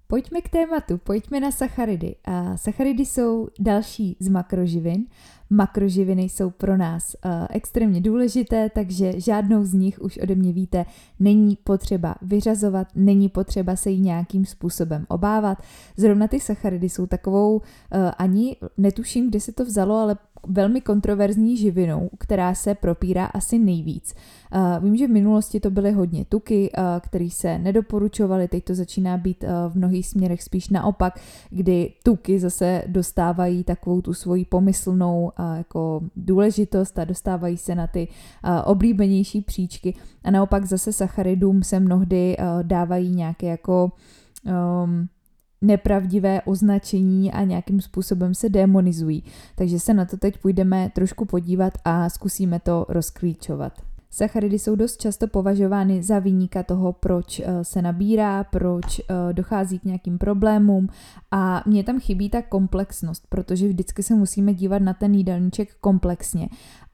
Pojďme 0.08 0.40
k 0.40 0.48
tématu, 0.48 0.98
pojďme 0.98 1.40
na 1.40 1.50
sacharidy. 1.50 2.16
A 2.24 2.56
sacharidy 2.56 3.06
jsou 3.06 3.48
další 3.60 4.16
z 4.20 4.28
makroživin. 4.28 5.06
Makroživiny 5.50 6.22
jsou 6.22 6.50
pro 6.50 6.76
nás 6.76 7.16
uh, 7.24 7.30
extrémně 7.50 8.00
důležité, 8.00 8.70
takže 8.70 9.20
žádnou 9.20 9.64
z 9.64 9.72
nich 9.72 9.98
už 10.00 10.18
ode 10.18 10.34
mě 10.34 10.52
víte, 10.52 10.84
není 11.20 11.58
potřeba 11.64 12.14
vyřazovat, 12.22 12.88
není 12.94 13.28
potřeba 13.28 13.76
se 13.76 13.90
jí 13.90 14.00
nějakým 14.00 14.44
způsobem 14.44 15.06
obávat. 15.08 15.58
Zrovna 15.96 16.28
ty 16.28 16.40
sacharidy 16.40 16.88
jsou 16.88 17.06
takovou, 17.06 17.56
uh, 17.56 17.62
ani 18.18 18.56
netuším, 18.76 19.30
kde 19.30 19.40
se 19.40 19.52
to 19.52 19.64
vzalo, 19.64 19.96
ale 19.96 20.16
velmi 20.46 20.80
kontroverzní 20.80 21.56
živinou, 21.56 22.10
která 22.18 22.54
se 22.54 22.74
propírá 22.74 23.24
asi 23.24 23.58
nejvíc. 23.58 24.14
Uh, 24.54 24.84
vím, 24.84 24.96
že 24.96 25.06
v 25.06 25.10
minulosti 25.10 25.60
to 25.60 25.70
byly 25.70 25.92
hodně 25.92 26.24
tuky, 26.24 26.70
uh, 26.78 26.84
které 27.00 27.28
se 27.30 27.58
nedoporučovaly, 27.58 28.48
teď 28.48 28.64
to 28.64 28.74
začíná 28.74 29.16
být 29.16 29.44
uh, 29.44 29.72
v 29.72 29.76
mnohých 29.76 30.06
směrech 30.06 30.42
spíš 30.42 30.68
naopak, 30.68 31.20
kdy 31.50 31.92
tuky 32.02 32.38
zase 32.38 32.82
dostávají 32.86 33.64
takovou 33.64 34.00
tu 34.00 34.14
svoji 34.14 34.44
pomyslnou 34.44 35.32
jako 35.56 36.00
důležitost 36.16 36.98
a 36.98 37.04
dostávají 37.04 37.56
se 37.56 37.74
na 37.74 37.86
ty 37.86 38.08
oblíbenější 38.64 39.40
příčky 39.40 39.94
a 40.24 40.30
naopak 40.30 40.64
zase 40.64 40.92
sacharidům 40.92 41.62
se 41.62 41.80
mnohdy 41.80 42.36
dávají 42.62 43.10
nějaké 43.10 43.46
jako 43.46 43.92
um, 44.84 45.08
nepravdivé 45.62 46.42
označení 46.42 47.32
a 47.32 47.44
nějakým 47.44 47.80
způsobem 47.80 48.34
se 48.34 48.48
demonizují. 48.48 49.24
Takže 49.54 49.80
se 49.80 49.94
na 49.94 50.04
to 50.04 50.16
teď 50.16 50.38
půjdeme 50.38 50.90
trošku 50.94 51.24
podívat 51.24 51.72
a 51.84 52.08
zkusíme 52.10 52.60
to 52.60 52.86
rozklíčovat. 52.88 53.72
Sacharidy 54.10 54.58
jsou 54.58 54.76
dost 54.76 54.96
často 55.00 55.28
považovány 55.28 56.02
za 56.02 56.18
výnika 56.18 56.62
toho, 56.62 56.92
proč 56.92 57.40
eh, 57.40 57.64
se 57.64 57.82
nabírá, 57.82 58.44
proč 58.44 58.98
eh, 58.98 59.32
dochází 59.32 59.78
k 59.78 59.84
nějakým 59.84 60.18
problémům 60.18 60.88
a 61.30 61.62
mně 61.66 61.84
tam 61.84 62.00
chybí 62.00 62.30
ta 62.30 62.42
komplexnost, 62.42 63.26
protože 63.28 63.68
vždycky 63.68 64.02
se 64.02 64.14
musíme 64.14 64.54
dívat 64.54 64.82
na 64.82 64.94
ten 64.94 65.14
jídelníček 65.14 65.74
komplexně 65.80 66.48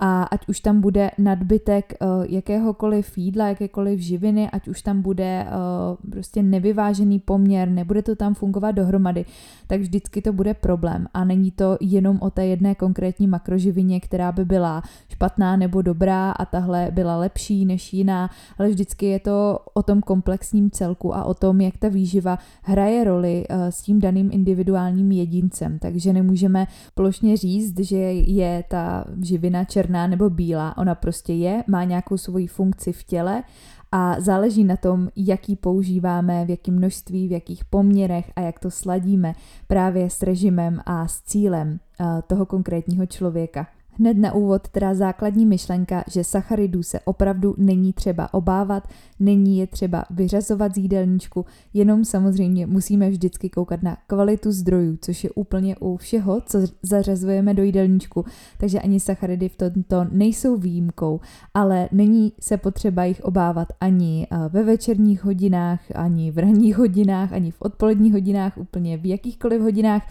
a 0.05 0.23
ať 0.23 0.49
už 0.49 0.61
tam 0.61 0.81
bude 0.81 1.11
nadbytek 1.19 1.95
uh, 2.01 2.25
jakéhokoliv 2.29 3.19
jídla, 3.19 3.49
jakékoliv 3.49 4.01
živiny, 4.01 4.51
ať 4.51 4.69
už 4.69 4.83
tam 4.83 5.03
bude 5.03 5.47
uh, 5.47 6.11
prostě 6.11 6.43
nevyvážený 6.43 7.19
poměr, 7.19 7.69
nebude 7.69 8.03
to 8.03 8.17
tam 8.17 8.35
fungovat 8.35 8.73
dohromady, 8.73 9.25
tak 9.67 9.81
vždycky 9.81 10.23
to 10.23 10.33
bude 10.33 10.55
problém. 10.55 11.07
A 11.15 11.25
není 11.25 11.51
to 11.51 11.77
jenom 11.81 12.19
o 12.21 12.31
té 12.31 12.47
jedné 12.47 12.75
konkrétní 12.75 13.27
makroživině, 13.27 14.01
která 14.01 14.33
by 14.33 14.45
byla 14.45 14.83
špatná 15.09 15.57
nebo 15.57 15.83
dobrá 15.83 16.31
a 16.31 16.45
tahle 16.45 16.89
byla 16.91 17.17
lepší 17.17 17.65
než 17.65 17.93
jiná, 17.93 18.31
ale 18.59 18.69
vždycky 18.69 19.07
je 19.07 19.21
to 19.21 19.59
o 19.75 19.83
tom 19.83 20.01
komplexním 20.01 20.71
celku 20.71 21.15
a 21.15 21.25
o 21.25 21.35
tom, 21.35 21.61
jak 21.61 21.77
ta 21.77 21.89
výživa 21.89 22.39
hraje 22.63 23.05
roli 23.05 23.45
uh, 23.51 23.57
s 23.67 23.83
tím 23.83 24.01
daným 24.01 24.31
individuálním 24.33 25.13
jedincem. 25.13 25.79
Takže 25.79 26.13
nemůžeme 26.13 26.67
plošně 26.95 27.37
říct, 27.37 27.79
že 27.81 27.97
je 28.13 28.65
ta 28.69 29.05
živina 29.23 29.65
černá 29.65 29.92
černá 29.93 30.07
nebo 30.07 30.31
bílá, 30.31 30.77
ona 30.77 30.95
prostě 30.95 31.33
je, 31.33 31.65
má 31.67 31.85
nějakou 31.85 32.17
svoji 32.17 32.47
funkci 32.47 32.93
v 32.93 33.05
těle 33.05 33.43
a 33.93 34.21
záleží 34.21 34.65
na 34.65 34.77
tom, 34.77 35.09
jaký 35.17 35.57
používáme, 35.57 36.45
v 36.45 36.51
jakém 36.51 36.75
množství, 36.75 37.29
v 37.29 37.33
jakých 37.33 37.65
poměrech 37.65 38.33
a 38.37 38.41
jak 38.41 38.59
to 38.59 38.71
sladíme 38.71 39.35
právě 39.67 40.11
s 40.11 40.23
režimem 40.23 40.81
a 40.87 41.09
s 41.09 41.21
cílem 41.23 41.79
eh, 42.01 42.23
toho 42.27 42.47
konkrétního 42.47 43.07
člověka. 43.07 43.67
Hned 43.99 44.19
na 44.19 44.35
úvod 44.35 44.69
teda 44.69 44.95
základní 44.95 45.47
myšlenka, 45.47 46.05
že 46.11 46.25
sacharidů 46.25 46.83
se 46.83 47.01
opravdu 47.01 47.55
není 47.59 47.93
třeba 47.93 48.35
obávat, 48.35 48.89
není 49.21 49.59
je 49.59 49.67
třeba 49.67 50.05
vyřazovat 50.11 50.75
z 50.75 50.79
jídelníčku, 50.79 51.45
jenom 51.75 52.05
samozřejmě 52.05 52.67
musíme 52.67 53.11
vždycky 53.11 53.51
koukat 53.51 53.83
na 53.83 53.97
kvalitu 54.07 54.53
zdrojů, 54.53 54.99
což 55.01 55.25
je 55.25 55.31
úplně 55.31 55.77
u 55.77 55.97
všeho, 55.97 56.41
co 56.47 56.59
zařazujeme 56.83 57.55
do 57.55 57.63
jídelníčku, 57.63 58.25
takže 58.59 58.81
ani 58.81 59.01
sacharidy 59.01 59.49
v 59.49 59.57
tomto 59.57 60.07
nejsou 60.11 60.57
výjimkou, 60.57 61.21
ale 61.55 61.89
není 61.93 62.33
se 62.41 62.57
potřeba 62.57 63.05
jich 63.05 63.21
obávat 63.25 63.69
ani 63.81 64.27
eh, 64.31 64.37
ve 64.49 64.63
večerních 64.63 65.25
hodinách, 65.25 65.81
ani 65.95 66.31
v 66.31 66.39
ranních 66.39 66.77
hodinách, 66.77 67.33
ani 67.33 67.51
v 67.51 67.63
odpoledních 67.63 68.13
hodinách, 68.13 68.59
úplně 68.59 68.97
v 68.97 69.07
jakýchkoliv 69.07 69.63
hodinách, 69.63 70.03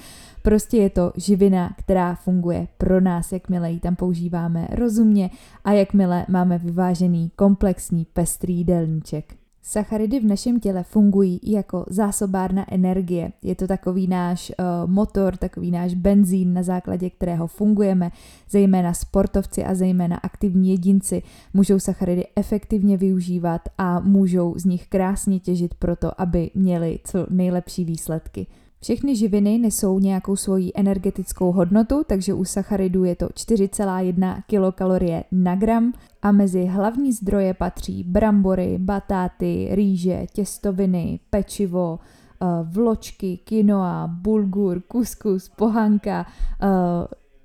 Prostě 0.41 0.77
je 0.77 0.89
to 0.89 1.13
živina, 1.15 1.75
která 1.77 2.15
funguje 2.15 2.67
pro 2.77 3.01
nás, 3.01 3.31
jakmile 3.31 3.71
ji 3.71 3.79
tam 3.79 3.95
používáme 3.95 4.67
rozumně 4.71 5.29
a 5.63 5.71
jakmile 5.71 6.25
máme 6.29 6.57
vyvážený 6.57 7.31
komplexní 7.35 8.05
pestrý 8.13 8.57
jídelníček. 8.57 9.41
Sacharidy 9.63 10.19
v 10.19 10.25
našem 10.25 10.59
těle 10.59 10.83
fungují 10.83 11.39
jako 11.43 11.85
zásobárna 11.89 12.73
energie. 12.73 13.31
Je 13.41 13.55
to 13.55 13.67
takový 13.67 14.07
náš 14.07 14.51
uh, 14.59 14.91
motor, 14.91 15.37
takový 15.37 15.71
náš 15.71 15.93
benzín, 15.93 16.53
na 16.53 16.63
základě 16.63 17.09
kterého 17.09 17.47
fungujeme. 17.47 18.11
Zejména 18.49 18.93
sportovci 18.93 19.63
a 19.63 19.75
zejména 19.75 20.17
aktivní 20.17 20.69
jedinci 20.69 21.23
můžou 21.53 21.79
sacharidy 21.79 22.25
efektivně 22.35 22.97
využívat 22.97 23.61
a 23.77 23.99
můžou 23.99 24.53
z 24.57 24.65
nich 24.65 24.87
krásně 24.87 25.39
těžit 25.39 25.73
proto, 25.73 26.21
aby 26.21 26.51
měli 26.55 26.99
co 27.03 27.27
nejlepší 27.29 27.85
výsledky. 27.85 28.47
Všechny 28.83 29.15
živiny 29.15 29.57
nesou 29.57 29.99
nějakou 29.99 30.35
svoji 30.35 30.71
energetickou 30.75 31.51
hodnotu, 31.51 32.03
takže 32.07 32.33
u 32.33 32.45
sacharidů 32.45 33.03
je 33.03 33.15
to 33.15 33.25
4,1 33.25 34.41
kilokalorie 34.47 35.23
na 35.31 35.55
gram 35.55 35.93
a 36.21 36.31
mezi 36.31 36.65
hlavní 36.65 37.13
zdroje 37.13 37.53
patří 37.53 38.03
brambory, 38.03 38.77
batáty, 38.77 39.67
rýže, 39.71 40.25
těstoviny, 40.33 41.19
pečivo, 41.29 41.99
eh, 41.99 42.45
vločky, 42.63 43.37
quinoa, 43.37 44.07
bulgur, 44.07 44.81
kuskus, 44.81 45.49
pohanka, 45.49 46.25
eh, 46.61 46.67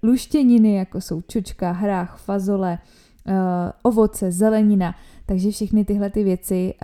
luštěniny, 0.03 0.75
jako 0.75 1.01
jsou 1.01 1.21
čočka, 1.21 1.73
hrách, 1.73 2.19
fazole, 2.19 2.79
eh, 3.27 3.33
ovoce, 3.83 4.33
zelenina. 4.33 4.95
Takže 5.27 5.51
všechny 5.51 5.85
tyhle 5.85 6.11
ty 6.11 6.25
věci 6.25 6.75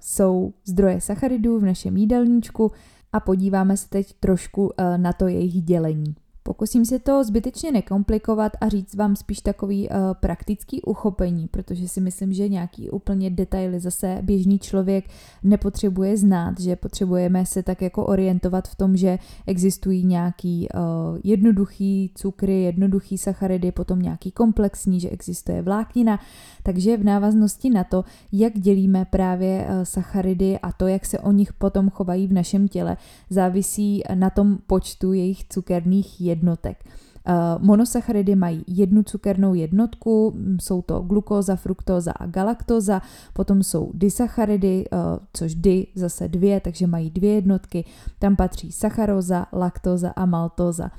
jsou 0.00 0.52
zdroje 0.64 1.00
sacharidů 1.00 1.58
v 1.58 1.64
našem 1.64 1.96
jídelníčku 1.96 2.70
a 3.12 3.20
podíváme 3.20 3.76
se 3.76 3.88
teď 3.88 4.14
trošku 4.20 4.72
eh, 4.78 4.98
na 4.98 5.12
to 5.12 5.28
jejich 5.28 5.62
dělení. 5.62 6.14
Pokusím 6.50 6.84
se 6.84 6.98
to 6.98 7.24
zbytečně 7.24 7.72
nekomplikovat 7.72 8.52
a 8.60 8.68
říct 8.68 8.94
vám 8.94 9.16
spíš 9.16 9.40
takový 9.40 9.88
uh, 9.88 9.94
praktický 10.20 10.82
uchopení, 10.82 11.48
protože 11.48 11.88
si 11.88 12.00
myslím, 12.00 12.32
že 12.32 12.48
nějaký 12.48 12.90
úplně 12.90 13.30
detaily 13.30 13.80
zase 13.80 14.18
běžný 14.22 14.58
člověk 14.58 15.04
nepotřebuje 15.42 16.16
znát, 16.16 16.60
že 16.60 16.76
potřebujeme 16.76 17.46
se 17.46 17.62
tak 17.62 17.82
jako 17.82 18.06
orientovat 18.06 18.68
v 18.68 18.74
tom, 18.74 18.96
že 18.96 19.18
existují 19.46 20.04
nějaký 20.04 20.68
uh, 20.74 20.80
jednoduchý 21.24 22.10
cukry, 22.14 22.62
jednoduchý 22.62 23.18
sacharidy, 23.18 23.72
potom 23.72 24.02
nějaký 24.02 24.30
komplexní, 24.30 25.00
že 25.00 25.10
existuje 25.10 25.62
vláknina, 25.62 26.20
takže 26.62 26.96
v 26.96 27.04
návaznosti 27.04 27.70
na 27.70 27.84
to, 27.84 28.04
jak 28.32 28.58
dělíme 28.58 29.04
právě 29.04 29.66
uh, 29.68 29.82
sacharidy 29.82 30.58
a 30.58 30.72
to, 30.72 30.86
jak 30.86 31.06
se 31.06 31.18
o 31.18 31.32
nich 31.32 31.52
potom 31.52 31.90
chovají 31.90 32.26
v 32.26 32.32
našem 32.32 32.68
těle, 32.68 32.96
závisí 33.30 34.02
na 34.14 34.30
tom 34.30 34.58
počtu 34.66 35.12
jejich 35.12 35.44
cukerných 35.48 36.20
jednotek. 36.40 36.84
Eh, 37.26 37.32
monosacharidy 37.58 38.36
mají 38.36 38.64
jednu 38.66 39.02
cukernou 39.02 39.54
jednotku, 39.54 40.36
jsou 40.60 40.82
to 40.82 41.00
glukóza, 41.00 41.56
fruktóza 41.56 42.12
a 42.12 42.26
galaktóza, 42.26 43.02
potom 43.32 43.62
jsou 43.62 43.90
disacharidy, 43.94 44.84
eh, 44.92 44.96
což 45.32 45.54
di 45.54 45.86
zase 45.94 46.28
dvě, 46.28 46.60
takže 46.60 46.86
mají 46.86 47.10
dvě 47.10 47.34
jednotky, 47.34 47.84
tam 48.18 48.36
patří 48.36 48.72
sacharóza, 48.72 49.46
laktóza 49.52 50.10
a 50.16 50.26
maltóza. 50.26 50.90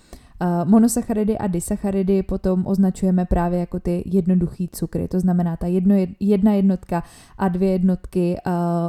Monosacharidy 0.66 1.38
a 1.38 1.48
disacharidy 1.48 2.24
potom 2.24 2.68
označujeme 2.68 3.26
právě 3.26 3.60
jako 3.60 3.80
ty 3.80 4.04
jednoduchý 4.06 4.68
cukry, 4.68 5.08
to 5.08 5.20
znamená 5.20 5.58
ta 5.58 5.68
jedno, 5.68 5.96
jedna 6.20 6.54
jednotka 6.54 7.04
a 7.38 7.48
dvě 7.48 7.72
jednotky 7.72 8.38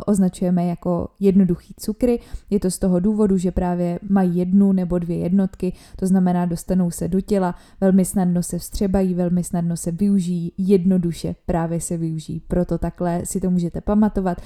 označujeme 0.07 0.67
jako 0.67 1.09
jednoduchý 1.21 1.75
cukry. 1.81 2.21
Je 2.51 2.61
to 2.61 2.71
z 2.71 2.79
toho 2.79 3.01
důvodu, 3.01 3.39
že 3.39 3.51
právě 3.51 3.99
mají 4.09 4.37
jednu 4.37 4.73
nebo 4.73 4.99
dvě 4.99 5.19
jednotky, 5.19 5.73
to 5.97 6.07
znamená 6.07 6.47
dostanou 6.47 6.91
se 6.91 7.09
do 7.09 7.21
těla, 7.21 7.55
velmi 7.81 8.05
snadno 8.05 8.43
se 8.43 8.59
vstřebají, 8.59 9.15
velmi 9.15 9.45
snadno 9.45 9.77
se 9.77 9.91
využijí, 9.91 10.53
jednoduše 10.59 11.35
právě 11.47 11.81
se 11.81 11.97
využijí. 11.97 12.41
Proto 12.49 12.79
takhle 12.79 13.21
si 13.25 13.41
to 13.41 13.51
můžete 13.51 13.81
pamatovat, 13.81 14.39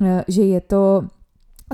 eh, 0.00 0.24
že 0.28 0.42
je 0.42 0.60
to 0.60 1.08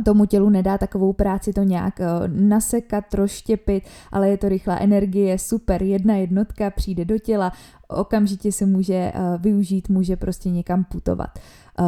tomu 0.04 0.26
tělu 0.26 0.50
nedá 0.50 0.78
takovou 0.78 1.12
práci 1.12 1.52
to 1.52 1.62
nějak 1.62 2.00
eh, 2.00 2.06
nasekat, 2.28 3.14
rozštěpit, 3.14 3.84
ale 4.12 4.28
je 4.28 4.36
to 4.36 4.48
rychlá 4.48 4.78
energie, 4.78 5.38
super, 5.38 5.82
jedna 5.82 6.16
jednotka 6.16 6.70
přijde 6.70 7.04
do 7.04 7.18
těla, 7.18 7.52
okamžitě 7.88 8.52
se 8.52 8.66
může 8.66 8.94
eh, 8.94 9.12
využít, 9.38 9.88
může 9.88 10.16
prostě 10.16 10.50
někam 10.50 10.84
putovat. 10.84 11.30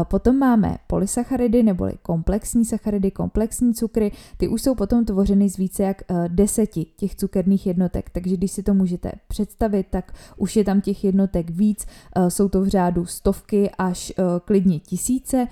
Potom 0.04 0.38
máme 0.38 0.76
polysacharidy 0.86 1.62
neboli 1.62 1.92
komplexní 2.02 2.64
sacharidy, 2.64 3.10
komplexní 3.10 3.74
cukry. 3.74 4.12
Ty 4.36 4.48
už 4.48 4.62
jsou 4.62 4.74
potom 4.74 5.04
tvořeny 5.04 5.48
z 5.48 5.56
více 5.56 5.82
jak 5.82 6.02
eh, 6.02 6.28
deseti 6.28 6.86
těch 6.96 7.14
cukerných 7.14 7.66
jednotek, 7.66 8.10
takže 8.10 8.36
když 8.36 8.52
si 8.52 8.62
to 8.62 8.74
můžete 8.74 9.12
představit, 9.28 9.86
tak 9.90 10.12
už 10.36 10.56
je 10.56 10.64
tam 10.64 10.80
těch 10.80 11.04
jednotek 11.04 11.50
víc, 11.50 11.86
eh, 12.16 12.30
jsou 12.30 12.48
to 12.48 12.60
v 12.60 12.68
řádu 12.68 13.06
stovky 13.06 13.70
až 13.78 14.12
eh, 14.18 14.22
klidně 14.44 14.80
tisíce 14.80 15.46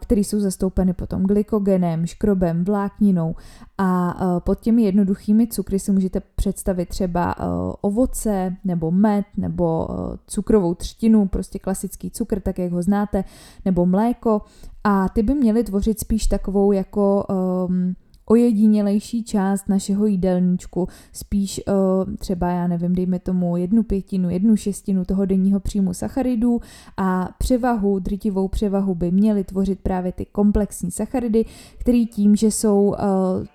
které 0.00 0.20
jsou 0.20 0.40
zastoupeny 0.40 0.92
potom 0.92 1.22
glykogenem, 1.22 2.06
škrobem, 2.06 2.64
vlákninou 2.64 3.34
a 3.78 4.14
pod 4.40 4.60
těmi 4.60 4.82
jednoduchými 4.82 5.46
cukry 5.46 5.78
si 5.78 5.92
můžete 5.92 6.20
představit 6.20 6.88
třeba 6.88 7.34
ovoce 7.80 8.56
nebo 8.64 8.90
med 8.90 9.24
nebo 9.36 9.88
cukrovou 10.26 10.74
třtinu, 10.74 11.28
prostě 11.28 11.58
klasický 11.58 12.10
cukr, 12.10 12.40
tak 12.40 12.58
jak 12.58 12.72
ho 12.72 12.82
znáte, 12.82 13.24
nebo 13.64 13.86
mléko. 13.86 14.42
A 14.84 15.08
ty 15.08 15.22
by 15.22 15.34
měly 15.34 15.64
tvořit 15.64 16.00
spíš 16.00 16.26
takovou 16.26 16.72
jako 16.72 17.26
um, 17.68 17.94
ojedinělejší 18.26 19.24
část 19.24 19.68
našeho 19.68 20.06
jídelníčku, 20.06 20.88
spíš 21.12 21.60
uh, 21.68 22.14
třeba, 22.14 22.50
já 22.50 22.66
nevím, 22.66 22.94
dejme 22.94 23.18
tomu 23.18 23.56
jednu 23.56 23.82
pětinu, 23.82 24.30
jednu 24.30 24.56
šestinu 24.56 25.04
toho 25.04 25.24
denního 25.24 25.60
příjmu 25.60 25.94
sacharidů 25.94 26.60
a 26.96 27.28
převahu, 27.38 27.98
drtivou 27.98 28.48
převahu 28.48 28.94
by 28.94 29.10
měly 29.10 29.44
tvořit 29.44 29.80
právě 29.80 30.12
ty 30.12 30.24
komplexní 30.24 30.90
sacharidy, 30.90 31.44
který 31.78 32.06
tím, 32.06 32.36
že 32.36 32.46
jsou 32.46 32.86
uh, 32.86 32.96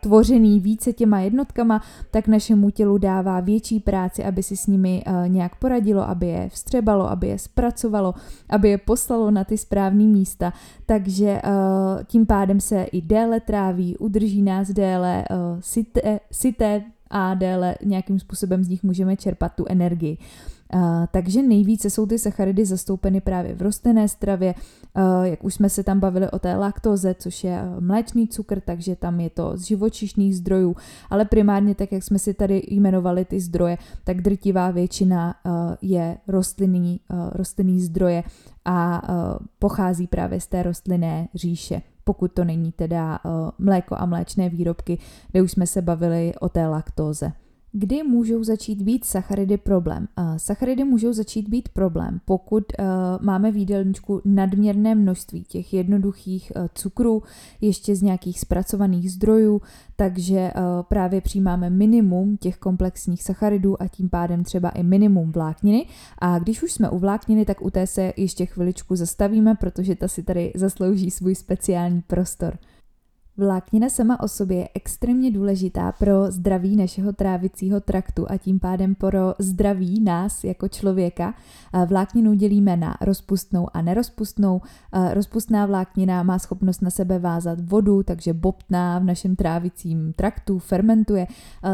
tvořený 0.02 0.60
více 0.60 0.94
těma 0.94 1.20
jednotkama, 1.20 1.82
tak 2.12 2.28
našemu 2.28 2.70
tělu 2.70 2.98
dává 2.98 3.40
větší 3.40 3.80
práci, 3.80 4.24
aby 4.24 4.44
si 4.44 4.58
s 4.58 4.68
nimi 4.68 5.04
uh, 5.08 5.30
nějak 5.30 5.56
poradilo, 5.56 6.10
aby 6.10 6.28
je 6.28 6.50
vstřebalo, 6.50 7.10
aby 7.10 7.28
je 7.28 7.40
zpracovalo, 7.40 8.14
aby 8.50 8.70
je 8.70 8.78
poslalo 8.78 9.32
na 9.32 9.44
ty 9.44 9.58
správné 9.58 10.04
místa, 10.04 10.54
takže 10.86 11.42
tím 12.08 12.26
pádem 12.26 12.60
se 12.60 12.84
i 12.84 13.02
déle 13.02 13.40
tráví, 13.40 13.98
udrží 13.98 14.42
nás 14.60 14.72
déle 14.72 15.24
uh, 15.32 15.60
sité, 15.60 16.20
sité 16.32 16.84
a 17.10 17.34
déle 17.34 17.76
nějakým 17.84 18.20
způsobem 18.20 18.64
z 18.64 18.70
nich 18.70 18.84
můžeme 18.84 19.16
čerpat 19.16 19.56
tu 19.56 19.66
energii. 19.70 20.18
Uh, 20.76 21.06
takže 21.12 21.42
nejvíce 21.42 21.90
jsou 21.90 22.06
ty 22.06 22.20
sacharidy 22.20 22.66
zastoupeny 22.66 23.22
právě 23.22 23.56
v 23.56 23.62
rostlinné 23.62 24.08
stravě, 24.08 24.56
uh, 24.98 25.24
jak 25.24 25.44
už 25.44 25.54
jsme 25.54 25.70
se 25.70 25.84
tam 25.84 26.00
bavili 26.00 26.32
o 26.32 26.40
té 26.40 26.56
laktóze, 26.56 27.16
což 27.20 27.44
je 27.44 27.62
mléčný 27.80 28.28
cukr, 28.28 28.62
takže 28.62 28.96
tam 28.96 29.20
je 29.20 29.30
to 29.30 29.52
z 29.58 29.62
živočišných 29.62 30.38
zdrojů, 30.38 30.76
ale 31.10 31.26
primárně 31.26 31.76
tak, 31.76 31.92
jak 31.92 32.04
jsme 32.04 32.20
si 32.20 32.34
tady 32.34 32.64
jmenovali 32.68 33.26
ty 33.26 33.40
zdroje, 33.40 33.78
tak 34.04 34.22
drtivá 34.22 34.72
většina 34.72 35.36
je 35.82 36.18
rostlinný, 36.28 37.00
rostlinný 37.32 37.82
zdroje 37.82 38.24
a 38.66 39.02
pochází 39.60 40.08
právě 40.08 40.40
z 40.40 40.48
té 40.48 40.64
rostlinné 40.64 41.28
říše 41.36 41.82
pokud 42.04 42.32
to 42.32 42.44
není 42.44 42.72
teda 42.72 43.20
mléko 43.60 43.96
a 43.98 44.06
mléčné 44.06 44.50
výrobky, 44.50 44.98
kde 45.32 45.42
už 45.42 45.52
jsme 45.52 45.68
se 45.68 45.82
bavili 45.82 46.34
o 46.40 46.50
té 46.50 46.68
laktóze. 46.68 47.32
Kdy 47.72 48.04
můžou 48.04 48.44
začít 48.44 48.82
být 48.82 49.06
sacharidy 49.06 49.58
problém? 49.58 50.08
Uh, 50.18 50.38
sacharidy 50.38 50.84
můžou 50.84 51.14
začít 51.14 51.50
být 51.50 51.70
problém, 51.70 52.22
pokud 52.26 52.64
uh, 52.80 52.86
máme 53.22 53.52
v 53.52 53.58
jídelníčku 53.58 54.22
nadměrné 54.26 54.96
množství 54.96 55.44
těch 55.44 55.74
jednoduchých 55.74 56.52
uh, 56.56 56.68
cukrů, 56.74 57.24
ještě 57.62 57.96
z 57.96 58.02
nějakých 58.02 58.40
zpracovaných 58.40 59.12
zdrojů, 59.12 59.62
takže 59.96 60.52
právě 60.88 61.22
přijímáme 61.22 61.70
minimum 61.70 62.38
těch 62.38 62.58
komplexních 62.58 63.24
sacharidů 63.24 63.82
a 63.82 63.88
tím 63.88 64.10
pádem 64.10 64.44
třeba 64.44 64.70
i 64.70 64.84
minimum 64.84 65.32
vlákniny. 65.32 65.86
A 66.20 66.40
když 66.40 66.64
už 66.64 66.72
jsme 66.72 66.90
u 66.90 67.00
vlákniny, 67.00 67.46
tak 67.46 67.62
u 67.62 67.70
té 67.70 67.88
se 67.88 68.14
ještě 68.18 68.46
chviličku 68.46 68.96
zastavíme, 68.96 69.56
protože 69.56 69.96
ta 69.96 70.08
si 70.08 70.24
tady 70.24 70.52
zaslouží 70.56 71.12
svůj 71.12 71.36
speciální 71.36 72.02
prostor. 72.02 72.58
Vláknina 73.40 73.90
sama 73.90 74.20
o 74.20 74.28
sobě 74.28 74.58
je 74.58 74.70
extrémně 74.76 75.32
důležitá 75.32 75.92
pro 75.92 76.32
zdraví 76.32 76.76
našeho 76.76 77.14
trávicího 77.14 77.80
traktu 77.80 78.32
a 78.32 78.38
tím 78.38 78.60
pádem 78.60 78.96
pro 78.96 79.34
zdraví 79.40 80.02
nás 80.02 80.44
jako 80.44 80.68
člověka. 80.68 81.34
Vlákninu 81.88 82.34
dělíme 82.34 82.78
na 82.78 82.98
rozpustnou 83.02 83.68
a 83.74 83.82
nerozpustnou. 83.82 84.62
Rozpustná 85.14 85.66
vláknina 85.66 86.24
má 86.24 86.40
schopnost 86.40 86.82
na 86.82 86.90
sebe 86.90 87.20
vázat 87.20 87.60
vodu, 87.62 88.04
takže 88.04 88.34
bobtná 88.34 89.00
v 89.00 89.04
našem 89.04 89.36
trávicím 89.36 90.14
traktu, 90.14 90.60
fermentuje. 90.60 91.28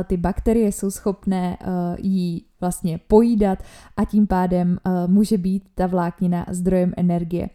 Ty 0.08 0.18
bakterie 0.18 0.72
jsou 0.72 0.92
schopné 0.92 1.58
jí 1.98 2.46
vlastně 2.62 3.00
pojídat 3.08 3.60
a 3.98 4.06
tím 4.06 4.28
pádem 4.28 4.78
může 5.08 5.38
být 5.38 5.64
ta 5.76 5.88
vláknina 5.88 6.46
zdrojem 6.50 6.94
energie. 6.98 7.50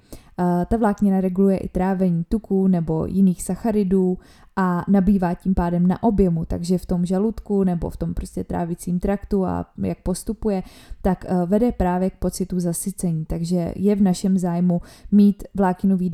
Ta 0.68 0.76
vláknina 0.76 1.20
reguluje 1.20 1.56
i 1.56 1.68
trávení 1.68 2.24
tuků 2.28 2.66
nebo 2.66 3.06
jiných 3.06 3.42
sacharidů 3.42 4.18
a 4.56 4.84
nabývá 4.88 5.34
tím 5.34 5.54
pádem 5.54 5.86
na 5.86 6.02
objemu, 6.02 6.44
takže 6.44 6.78
v 6.78 6.86
tom 6.86 7.06
žaludku 7.06 7.64
nebo 7.64 7.90
v 7.90 7.96
tom 7.96 8.14
prostě 8.14 8.44
trávicím 8.44 9.00
traktu 9.00 9.46
a 9.46 9.66
jak 9.82 9.98
postupuje, 10.02 10.62
tak 11.02 11.24
eh, 11.28 11.46
vede 11.46 11.72
právě 11.72 12.10
k 12.10 12.16
pocitu 12.16 12.60
zasycení. 12.60 13.24
Takže 13.24 13.72
je 13.76 13.96
v 13.96 14.02
našem 14.02 14.38
zájmu 14.38 14.80
mít 15.12 15.44
vlákninu 15.54 15.96
v 15.96 16.10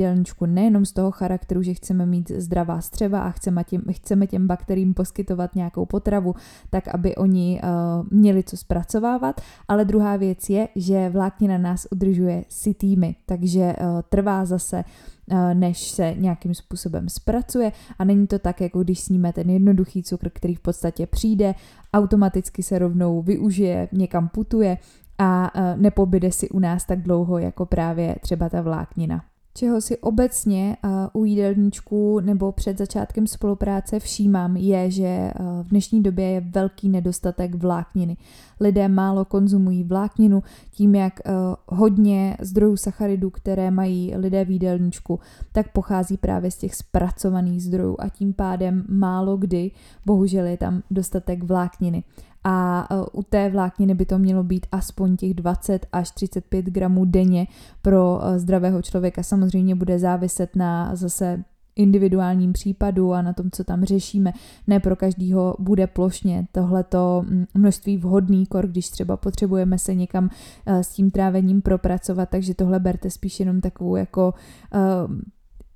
nejenom 0.46 0.84
z 0.84 0.92
toho 0.92 1.10
charakteru, 1.10 1.62
že 1.62 1.74
chceme 1.74 2.06
mít 2.06 2.30
zdravá 2.30 2.80
střeva 2.80 3.20
a 3.20 3.30
chceme 3.30 3.64
těm, 3.64 3.82
chceme 3.90 4.26
těm 4.26 4.46
bakteriím 4.46 4.94
poskytovat 4.94 5.54
nějakou 5.54 5.86
potravu, 5.86 6.34
tak 6.70 6.88
aby 6.88 7.16
oni 7.16 7.60
uh, 7.62 8.06
měli 8.10 8.42
co 8.42 8.56
zpracovávat, 8.56 9.40
ale 9.68 9.84
druhá 9.84 10.16
věc 10.16 10.50
je, 10.50 10.68
že 10.76 11.08
vláknina 11.08 11.58
nás 11.58 11.86
udržuje 11.90 12.44
sytými, 12.48 13.16
takže 13.26 13.60
uh, 13.80 14.02
trvá 14.16 14.44
zase 14.44 14.84
Eh, 15.30 15.54
než 15.54 15.90
se 15.90 16.14
nějakým 16.16 16.54
způsobem 16.54 17.08
zpracuje 17.08 17.72
a 17.98 18.04
není 18.04 18.26
to 18.26 18.38
tak, 18.38 18.60
jako 18.60 18.82
když 18.82 19.00
sníme 19.00 19.32
ten 19.32 19.50
jednoduchý 19.50 20.02
cukr, 20.02 20.30
který 20.30 20.54
v 20.54 20.60
podstatě 20.60 21.06
přijde, 21.06 21.54
automaticky 21.94 22.62
se 22.62 22.78
rovnou 22.78 23.22
využije, 23.22 23.88
někam 23.92 24.28
putuje 24.28 24.78
a 25.18 25.50
eh, 25.54 25.76
nepobyde 25.76 26.32
si 26.32 26.48
u 26.48 26.58
nás 26.58 26.84
tak 26.84 27.02
dlouho 27.02 27.38
jako 27.38 27.66
právě 27.66 28.16
třeba 28.20 28.48
ta 28.48 28.60
vláknina. 28.60 29.24
Čeho 29.56 29.80
si 29.80 29.98
obecně 29.98 30.76
uh, 30.84 31.22
u 31.22 31.24
jídelníčků 31.24 32.20
nebo 32.20 32.52
před 32.52 32.78
začátkem 32.78 33.26
spolupráce 33.26 34.00
všímám, 34.00 34.56
je, 34.56 34.90
že 34.90 35.32
uh, 35.40 35.62
v 35.62 35.68
dnešní 35.68 36.02
době 36.02 36.30
je 36.30 36.40
velký 36.40 36.88
nedostatek 36.88 37.54
vlákniny. 37.54 38.16
Lidé 38.60 38.88
málo 38.88 39.24
konzumují 39.24 39.84
vlákninu, 39.84 40.42
tím 40.70 40.94
jak 40.94 41.20
uh, 41.26 41.32
hodně 41.78 42.36
zdrojů 42.40 42.76
sacharidů, 42.76 43.30
které 43.30 43.70
mají 43.70 44.16
lidé 44.16 44.44
v 44.44 44.50
jídelníčku, 44.50 45.20
tak 45.52 45.72
pochází 45.72 46.16
právě 46.16 46.50
z 46.50 46.56
těch 46.56 46.74
zpracovaných 46.74 47.62
zdrojů 47.62 47.96
a 47.98 48.08
tím 48.08 48.32
pádem 48.32 48.84
málo 48.88 49.36
kdy, 49.36 49.70
bohužel 50.06 50.44
je 50.44 50.56
tam 50.56 50.82
dostatek 50.90 51.44
vlákniny 51.44 52.04
a 52.48 52.86
e, 52.90 52.94
u 53.12 53.22
té 53.22 53.50
vlákniny 53.50 53.94
by 53.94 54.06
to 54.06 54.18
mělo 54.18 54.42
být 54.44 54.66
aspoň 54.72 55.16
těch 55.16 55.34
20 55.34 55.86
až 55.92 56.10
35 56.10 56.66
gramů 56.66 57.04
denně 57.04 57.46
pro 57.82 58.20
e, 58.22 58.38
zdravého 58.38 58.82
člověka. 58.82 59.22
Samozřejmě 59.22 59.74
bude 59.74 59.98
záviset 59.98 60.56
na 60.56 60.96
zase 60.96 61.44
individuálním 61.76 62.52
případu 62.52 63.12
a 63.12 63.22
na 63.22 63.32
tom, 63.32 63.50
co 63.50 63.64
tam 63.64 63.84
řešíme. 63.84 64.32
Ne 64.66 64.80
pro 64.80 64.96
každýho 64.96 65.56
bude 65.58 65.86
plošně 65.86 66.46
tohleto 66.52 67.24
množství 67.54 67.96
vhodný 67.96 68.46
kor, 68.46 68.66
když 68.66 68.88
třeba 68.88 69.16
potřebujeme 69.16 69.78
se 69.78 69.94
někam 69.94 70.30
e, 70.66 70.84
s 70.84 70.88
tím 70.88 71.10
trávením 71.10 71.62
propracovat, 71.62 72.28
takže 72.28 72.54
tohle 72.54 72.80
berte 72.80 73.10
spíš 73.10 73.40
jenom 73.40 73.60
takovou 73.60 73.96
jako 73.96 74.34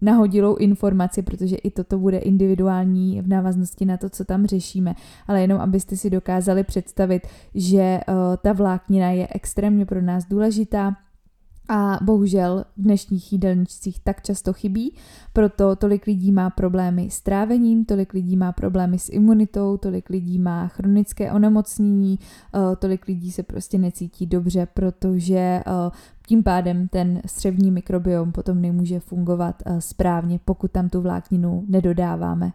nahodilou 0.00 0.56
informaci, 0.56 1.22
protože 1.22 1.56
i 1.56 1.70
toto 1.70 1.98
bude 1.98 2.18
individuální 2.18 3.20
v 3.20 3.28
návaznosti 3.28 3.84
na 3.84 3.96
to, 3.96 4.10
co 4.10 4.24
tam 4.24 4.46
řešíme, 4.46 4.94
ale 5.26 5.40
jenom 5.40 5.60
abyste 5.60 5.96
si 5.96 6.10
dokázali 6.10 6.64
představit, 6.64 7.26
že 7.54 8.00
uh, 8.08 8.14
ta 8.42 8.52
vláknina 8.52 9.10
je 9.10 9.28
extrémně 9.30 9.86
pro 9.86 10.02
nás 10.02 10.24
důležitá, 10.24 10.96
a 11.70 11.98
bohužel 12.02 12.64
v 12.76 12.82
dnešních 12.82 13.32
jídelníčcích 13.32 14.00
tak 14.00 14.22
často 14.22 14.52
chybí, 14.52 14.94
proto 15.32 15.76
tolik 15.76 16.06
lidí 16.06 16.32
má 16.32 16.50
problémy 16.50 17.10
s 17.10 17.20
trávením, 17.20 17.84
tolik 17.84 18.12
lidí 18.12 18.36
má 18.36 18.52
problémy 18.52 18.98
s 18.98 19.08
imunitou, 19.08 19.76
tolik 19.76 20.10
lidí 20.10 20.38
má 20.38 20.68
chronické 20.68 21.32
onemocnění, 21.32 22.18
eh, 22.54 22.76
tolik 22.76 23.06
lidí 23.06 23.32
se 23.32 23.42
prostě 23.42 23.78
necítí 23.78 24.26
dobře, 24.26 24.66
protože 24.74 25.36
eh, 25.36 25.62
tím 26.30 26.42
pádem 26.42 26.88
ten 26.88 27.22
střevní 27.26 27.70
mikrobiom 27.70 28.32
potom 28.32 28.62
nemůže 28.62 29.00
fungovat 29.00 29.62
eh, 29.66 29.80
správně, 29.80 30.40
pokud 30.44 30.70
tam 30.70 30.88
tu 30.88 31.00
vlákninu 31.00 31.64
nedodáváme. 31.68 32.52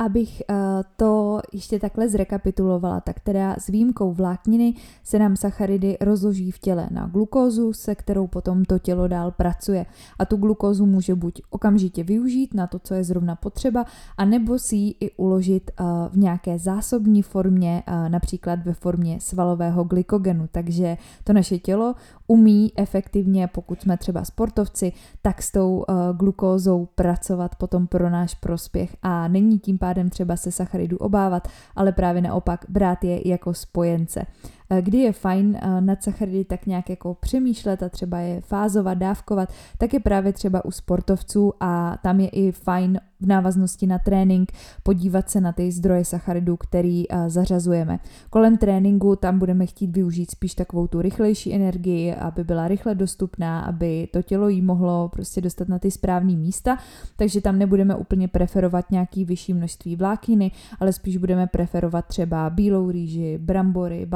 Abych 0.00 0.42
uh, 0.50 0.56
to 0.96 1.40
ještě 1.52 1.78
takhle 1.78 2.08
zrekapitulovala, 2.08 3.00
tak 3.00 3.20
teda 3.20 3.56
s 3.58 3.66
výjimkou 3.66 4.12
vlákniny 4.12 4.74
se 5.04 5.18
nám 5.18 5.36
sacharidy 5.36 5.96
rozloží 6.00 6.50
v 6.50 6.58
těle 6.58 6.88
na 6.90 7.06
glukózu, 7.06 7.72
se 7.72 7.94
kterou 7.94 8.26
potom 8.26 8.64
to 8.64 8.78
tělo 8.78 9.08
dál 9.08 9.30
pracuje. 9.30 9.86
A 10.18 10.24
tu 10.24 10.36
glukózu 10.36 10.86
může 10.86 11.14
buď 11.14 11.42
okamžitě 11.50 12.04
využít 12.04 12.54
na 12.54 12.66
to, 12.66 12.78
co 12.78 12.94
je 12.94 13.04
zrovna 13.04 13.36
potřeba, 13.36 13.84
anebo 14.16 14.58
si 14.58 14.76
ji 14.76 14.94
i 15.00 15.10
uložit 15.10 15.70
uh, 15.80 15.86
v 16.08 16.16
nějaké 16.16 16.58
zásobní 16.58 17.22
formě, 17.22 17.82
uh, 17.88 18.08
například 18.08 18.64
ve 18.64 18.74
formě 18.74 19.20
svalového 19.20 19.84
glykogenu. 19.84 20.48
Takže 20.52 20.96
to 21.24 21.32
naše 21.32 21.58
tělo 21.58 21.94
umí 22.26 22.72
efektivně, 22.76 23.46
pokud 23.46 23.80
jsme 23.80 23.96
třeba 23.96 24.24
sportovci, 24.24 24.92
tak 25.22 25.42
s 25.42 25.52
tou 25.52 25.84
glukózou 26.12 26.88
pracovat 26.94 27.56
potom 27.56 27.86
pro 27.86 28.10
náš 28.10 28.34
prospěch 28.34 28.96
a 29.02 29.28
není 29.28 29.58
tím 29.58 29.78
pádem 29.78 29.87
třeba 30.10 30.36
se 30.36 30.52
sacharidů 30.52 30.96
obávat, 30.96 31.48
ale 31.76 31.92
právě 31.92 32.22
naopak 32.22 32.64
brát 32.68 33.04
je 33.04 33.28
jako 33.28 33.54
spojence. 33.54 34.26
Eh, 34.70 34.82
kdy 34.82 34.98
je 34.98 35.12
fajn 35.12 35.56
eh, 35.56 35.80
nad 35.80 36.02
sacharidy 36.02 36.44
tak 36.44 36.66
nějak 36.66 36.90
jako 36.90 37.14
přemýšlet 37.14 37.82
a 37.82 37.88
třeba 37.88 38.18
je 38.18 38.40
fázovat, 38.40 38.94
dávkovat, 38.94 39.52
tak 39.78 39.94
je 39.94 40.00
právě 40.00 40.32
třeba 40.32 40.64
u 40.64 40.70
sportovců 40.70 41.52
a 41.60 41.98
tam 42.02 42.20
je 42.20 42.28
i 42.28 42.52
fajn 42.52 43.00
v 43.20 43.26
návaznosti 43.26 43.86
na 43.86 43.98
trénink 43.98 44.52
podívat 44.82 45.30
se 45.30 45.40
na 45.40 45.52
ty 45.52 45.72
zdroje 45.72 46.04
sacharidů, 46.04 46.56
který 46.56 47.08
uh, 47.08 47.28
zařazujeme. 47.28 47.98
Kolem 48.30 48.56
tréninku 48.56 49.16
tam 49.16 49.38
budeme 49.38 49.66
chtít 49.66 49.96
využít 49.96 50.30
spíš 50.30 50.54
takovou 50.54 50.86
tu 50.86 51.02
rychlejší 51.02 51.54
energii, 51.54 52.14
aby 52.14 52.44
byla 52.44 52.68
rychle 52.68 52.94
dostupná, 52.94 53.60
aby 53.60 54.08
to 54.12 54.22
tělo 54.22 54.48
jí 54.48 54.62
mohlo 54.62 55.08
prostě 55.08 55.40
dostat 55.40 55.68
na 55.68 55.78
ty 55.78 55.90
správné 55.90 56.36
místa, 56.36 56.78
takže 57.16 57.40
tam 57.40 57.58
nebudeme 57.58 57.94
úplně 57.94 58.28
preferovat 58.28 58.90
nějaký 58.90 59.24
vyšší 59.24 59.54
množství 59.54 59.96
vlákniny, 59.96 60.50
ale 60.80 60.92
spíš 60.92 61.16
budeme 61.16 61.46
preferovat 61.46 62.06
třeba 62.06 62.50
bílou 62.50 62.90
rýži, 62.90 63.38
brambory, 63.38 64.06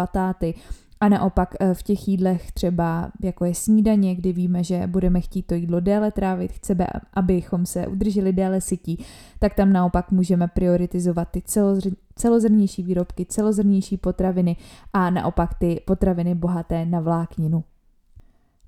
batáty, 0.42 0.54
a 1.00 1.08
naopak 1.08 1.54
eh, 1.60 1.74
v 1.74 1.82
těch 1.82 2.08
jídlech 2.08 2.52
třeba 2.52 3.10
jako 3.22 3.44
je 3.44 3.54
snídaně, 3.54 4.14
kdy 4.14 4.32
víme, 4.32 4.64
že 4.64 4.86
budeme 4.86 5.20
chtít 5.20 5.42
to 5.42 5.54
jídlo 5.54 5.80
déle 5.80 6.10
trávit, 6.10 6.52
chceme, 6.52 6.86
abychom 7.14 7.66
se 7.66 7.86
udrželi 7.86 8.32
déle 8.32 8.60
sytí, 8.60 9.04
tak 9.38 9.54
tam 9.54 9.72
naopak 9.72 10.10
můžeme 10.10 10.48
prioritizovat 10.48 11.28
ty 11.30 11.42
celozrnější 12.14 12.82
výrobky, 12.82 13.26
celozrnější 13.26 13.96
potraviny 13.96 14.56
a 14.92 15.10
naopak 15.10 15.54
ty 15.54 15.80
potraviny 15.86 16.34
bohaté 16.34 16.86
na 16.86 17.00
vlákninu. 17.00 17.64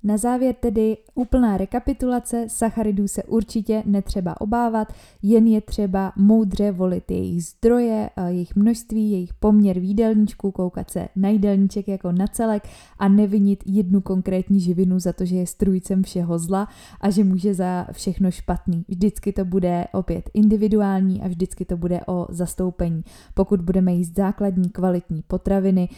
Na 0.07 0.17
závěr 0.17 0.55
tedy 0.59 0.97
úplná 1.15 1.57
rekapitulace, 1.57 2.45
sacharidů 2.49 3.07
se 3.07 3.23
určitě 3.23 3.83
netřeba 3.85 4.41
obávat, 4.41 4.93
jen 5.21 5.47
je 5.47 5.61
třeba 5.61 6.13
moudře 6.15 6.71
volit 6.71 7.11
jejich 7.11 7.43
zdroje, 7.43 8.09
jejich 8.27 8.55
množství, 8.55 9.11
jejich 9.11 9.33
poměr 9.33 9.79
výdelníčků, 9.79 10.51
koukat 10.51 10.91
se 10.91 11.07
na 11.15 11.29
jídelníček 11.29 11.87
jako 11.87 12.11
na 12.11 12.27
celek 12.27 12.67
a 12.99 13.07
nevinit 13.07 13.63
jednu 13.65 14.01
konkrétní 14.01 14.59
živinu 14.59 14.99
za 14.99 15.13
to, 15.13 15.25
že 15.25 15.35
je 15.35 15.47
strujcem 15.47 16.03
všeho 16.03 16.39
zla 16.39 16.67
a 17.01 17.09
že 17.09 17.23
může 17.23 17.53
za 17.53 17.87
všechno 17.91 18.31
špatný. 18.31 18.85
Vždycky 18.87 19.33
to 19.33 19.45
bude 19.45 19.85
opět 19.93 20.29
individuální 20.33 21.21
a 21.21 21.27
vždycky 21.27 21.65
to 21.65 21.77
bude 21.77 21.99
o 22.07 22.27
zastoupení. 22.29 23.03
Pokud 23.33 23.61
budeme 23.61 23.93
jíst 23.93 24.15
základní 24.15 24.69
kvalitní 24.69 25.23
potraviny, 25.27 25.89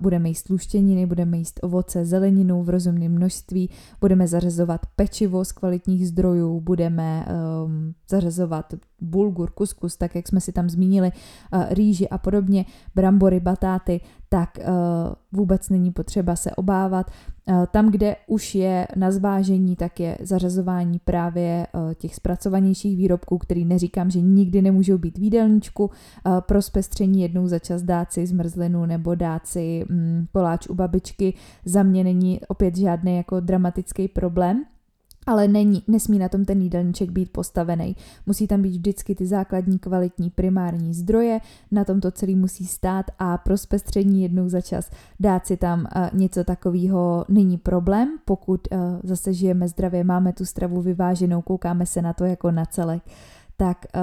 budeme 0.00 0.28
jíst 0.28 0.46
sluštěniny, 0.46 1.06
budeme 1.06 1.36
jíst 1.36 1.60
ovoce, 1.62 2.04
zeleninu 2.04 2.62
v 2.62 2.68
rozumném 2.68 3.12
množství, 3.12 3.45
množství, 3.46 3.70
budeme 4.00 4.28
zařazovat 4.28 4.80
pečivo 4.96 5.44
z 5.44 5.52
kvalitních 5.52 6.08
zdrojů, 6.08 6.60
budeme 6.60 7.26
um, 7.64 7.94
zařazovat 8.08 8.74
bulgur, 9.00 9.50
kuskus, 9.50 9.96
tak 9.96 10.14
jak 10.14 10.28
jsme 10.28 10.40
si 10.40 10.52
tam 10.52 10.68
zmínili, 10.68 11.12
uh, 11.52 11.64
rýži 11.70 12.08
a 12.08 12.18
podobně, 12.18 12.64
brambory, 12.94 13.40
batáty, 13.40 14.00
tak 14.28 14.58
uh, 14.58 14.64
vůbec 15.32 15.68
není 15.68 15.92
potřeba 15.92 16.36
se 16.36 16.50
obávat. 16.50 17.10
Uh, 17.48 17.66
tam, 17.66 17.90
kde 17.90 18.16
už 18.26 18.54
je 18.54 18.88
na 18.96 19.10
zvážení, 19.10 19.76
tak 19.76 20.00
je 20.00 20.18
zařazování 20.20 20.98
právě 21.04 21.66
těch 21.94 22.14
zpracovanějších 22.14 22.96
výrobků, 22.96 23.38
který 23.38 23.64
neříkám, 23.64 24.10
že 24.10 24.20
nikdy 24.20 24.62
nemůžou 24.62 24.98
být 24.98 25.18
výdelníčku. 25.18 25.84
Uh, 25.84 26.40
pro 26.40 26.62
zpestření 26.62 27.22
jednou 27.22 27.46
za 27.46 27.58
čas 27.58 27.82
dát 27.82 28.12
si 28.12 28.26
zmrzlinu 28.26 28.86
nebo 28.86 29.14
dát 29.14 29.46
si 29.46 29.84
um, 29.90 30.28
koláč 30.32 30.66
u 30.66 30.74
babičky 30.74 31.34
za 31.64 31.82
mě 31.82 32.04
není 32.04 32.40
opět 32.48 32.76
žádný 32.76 33.16
jako 33.16 33.40
dramatický 33.40 34.08
problém 34.08 34.64
ale 35.26 35.48
není, 35.48 35.82
nesmí 35.88 36.18
na 36.18 36.28
tom 36.28 36.44
ten 36.44 36.62
jídelníček 36.62 37.10
být 37.10 37.32
postavený. 37.32 37.96
Musí 38.26 38.46
tam 38.46 38.62
být 38.62 38.70
vždycky 38.70 39.14
ty 39.14 39.26
základní 39.26 39.78
kvalitní 39.78 40.30
primární 40.30 40.94
zdroje, 40.94 41.40
na 41.70 41.84
tom 41.84 42.00
to 42.00 42.10
celý 42.10 42.36
musí 42.36 42.66
stát 42.66 43.06
a 43.18 43.38
pro 43.38 43.58
zpestření 43.58 44.22
jednou 44.22 44.48
za 44.48 44.60
čas 44.60 44.90
dát 45.20 45.46
si 45.46 45.56
tam 45.56 45.80
uh, 45.80 46.18
něco 46.18 46.44
takového 46.44 47.24
není 47.28 47.58
problém, 47.58 48.18
pokud 48.24 48.68
uh, 48.70 48.78
zase 49.02 49.32
žijeme 49.32 49.68
zdravě, 49.68 50.04
máme 50.04 50.32
tu 50.32 50.44
stravu 50.44 50.82
vyváženou, 50.82 51.42
koukáme 51.42 51.86
se 51.86 52.02
na 52.02 52.12
to 52.12 52.24
jako 52.24 52.50
na 52.50 52.64
celek. 52.64 53.02
Tak 53.56 53.86
uh, 53.94 54.00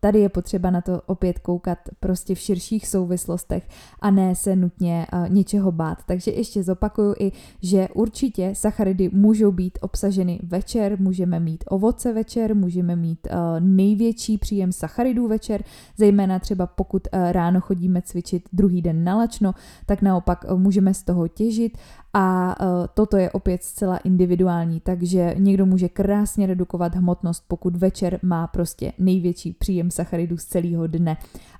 tady 0.00 0.20
je 0.20 0.28
potřeba 0.28 0.70
na 0.70 0.80
to 0.80 1.02
opět 1.06 1.38
koukat 1.38 1.78
prostě 2.00 2.34
v 2.34 2.38
širších 2.38 2.88
souvislostech 2.88 3.68
a 4.00 4.10
ne 4.10 4.34
se 4.34 4.56
nutně 4.56 5.06
uh, 5.12 5.28
něčeho 5.28 5.72
bát. 5.72 5.98
Takže 6.06 6.30
ještě 6.30 6.62
zopakuju 6.62 7.14
i, 7.18 7.32
že 7.62 7.88
určitě 7.94 8.50
sacharidy 8.54 9.10
můžou 9.12 9.52
být 9.52 9.78
obsaženy 9.80 10.40
večer, 10.42 11.00
můžeme 11.00 11.40
mít 11.40 11.64
ovoce 11.68 12.12
večer, 12.12 12.56
můžeme 12.56 12.96
mít 12.96 13.28
uh, 13.30 13.36
největší 13.60 14.38
příjem 14.38 14.72
sacharidů 14.72 15.28
večer, 15.28 15.64
zejména 15.96 16.38
třeba 16.38 16.66
pokud 16.66 17.08
ráno 17.12 17.60
chodíme 17.60 18.02
cvičit 18.02 18.48
druhý 18.52 18.82
den 18.82 19.04
na 19.04 19.16
lačno, 19.16 19.54
tak 19.86 20.02
naopak 20.02 20.44
můžeme 20.56 20.94
z 20.94 21.02
toho 21.02 21.28
těžit 21.28 21.78
a 22.18 22.56
uh, 22.60 22.86
toto 22.94 23.16
je 23.16 23.30
opět 23.30 23.62
zcela 23.64 23.96
individuální, 23.96 24.80
takže 24.80 25.34
někdo 25.38 25.66
může 25.66 25.88
krásně 25.88 26.46
redukovat 26.46 26.94
hmotnost, 26.94 27.44
pokud 27.48 27.76
večer 27.76 28.18
má 28.22 28.46
prostě 28.46 28.92
největší 28.98 29.52
příjem 29.52 29.90
sacharidů 29.90 30.36
z 30.36 30.44
celého 30.44 30.86
dne. 30.86 31.16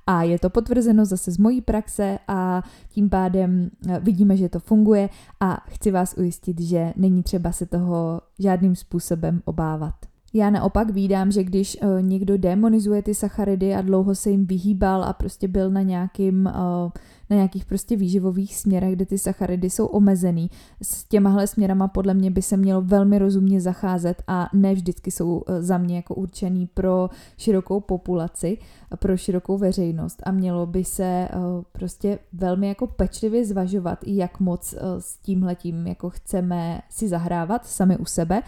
A 0.06 0.22
je 0.22 0.38
to 0.38 0.50
potvrzeno 0.50 1.04
zase 1.04 1.30
z 1.30 1.38
mojí 1.38 1.60
praxe 1.60 2.18
a 2.28 2.62
tím 2.88 3.10
pádem 3.10 3.70
e, 3.88 4.00
vidíme, 4.00 4.36
že 4.36 4.48
to 4.48 4.60
funguje 4.60 5.08
a 5.40 5.64
chci 5.68 5.90
vás 5.90 6.14
ujistit, 6.18 6.60
že 6.60 6.92
není 6.96 7.22
třeba 7.22 7.52
se 7.52 7.66
toho 7.66 8.20
žádným 8.38 8.76
způsobem 8.76 9.42
obávat. 9.44 9.94
Já 10.34 10.50
naopak 10.50 10.90
vídám, 10.90 11.32
že 11.32 11.44
když 11.44 11.78
uh, 11.82 12.02
někdo 12.02 12.38
demonizuje 12.38 13.02
ty 13.02 13.14
sacharidy 13.14 13.74
a 13.74 13.82
dlouho 13.82 14.14
se 14.14 14.30
jim 14.30 14.46
vyhýbal 14.46 15.04
a 15.04 15.12
prostě 15.12 15.48
byl 15.48 15.70
na 15.70 15.82
nějakým 15.82 16.46
uh, 16.46 16.90
na 17.30 17.36
nějakých 17.36 17.64
prostě 17.64 17.96
výživových 17.96 18.56
směrech, 18.56 18.92
kde 18.92 19.06
ty 19.06 19.18
sacharidy 19.18 19.70
jsou 19.70 19.86
omezený. 19.86 20.50
S 20.82 21.04
těmahle 21.04 21.46
směrama 21.46 21.88
podle 21.88 22.14
mě 22.14 22.30
by 22.30 22.42
se 22.42 22.56
mělo 22.56 22.82
velmi 22.82 23.18
rozumně 23.18 23.60
zacházet 23.60 24.22
a 24.26 24.48
ne 24.52 24.74
vždycky 24.74 25.10
jsou 25.10 25.42
eh, 25.46 25.62
za 25.62 25.78
mě 25.78 25.96
jako 25.96 26.14
určený 26.14 26.66
pro 26.66 27.10
širokou 27.36 27.80
populaci, 27.80 28.58
pro 28.98 29.16
širokou 29.16 29.58
veřejnost 29.58 30.22
a 30.26 30.32
mělo 30.32 30.66
by 30.66 30.84
se 30.84 31.28
prostě 31.72 32.18
velmi 32.32 32.68
jako 32.68 32.86
pečlivě 32.86 33.44
zvažovat, 33.44 33.98
jak 34.06 34.40
moc 34.40 34.74
s 34.98 35.16
tímhletím 35.16 35.86
jako 35.86 36.10
chceme 36.10 36.80
si 36.90 37.08
zahrávat 37.08 37.66
sami 37.66 37.96
u 37.96 38.04
sebe 38.04 38.42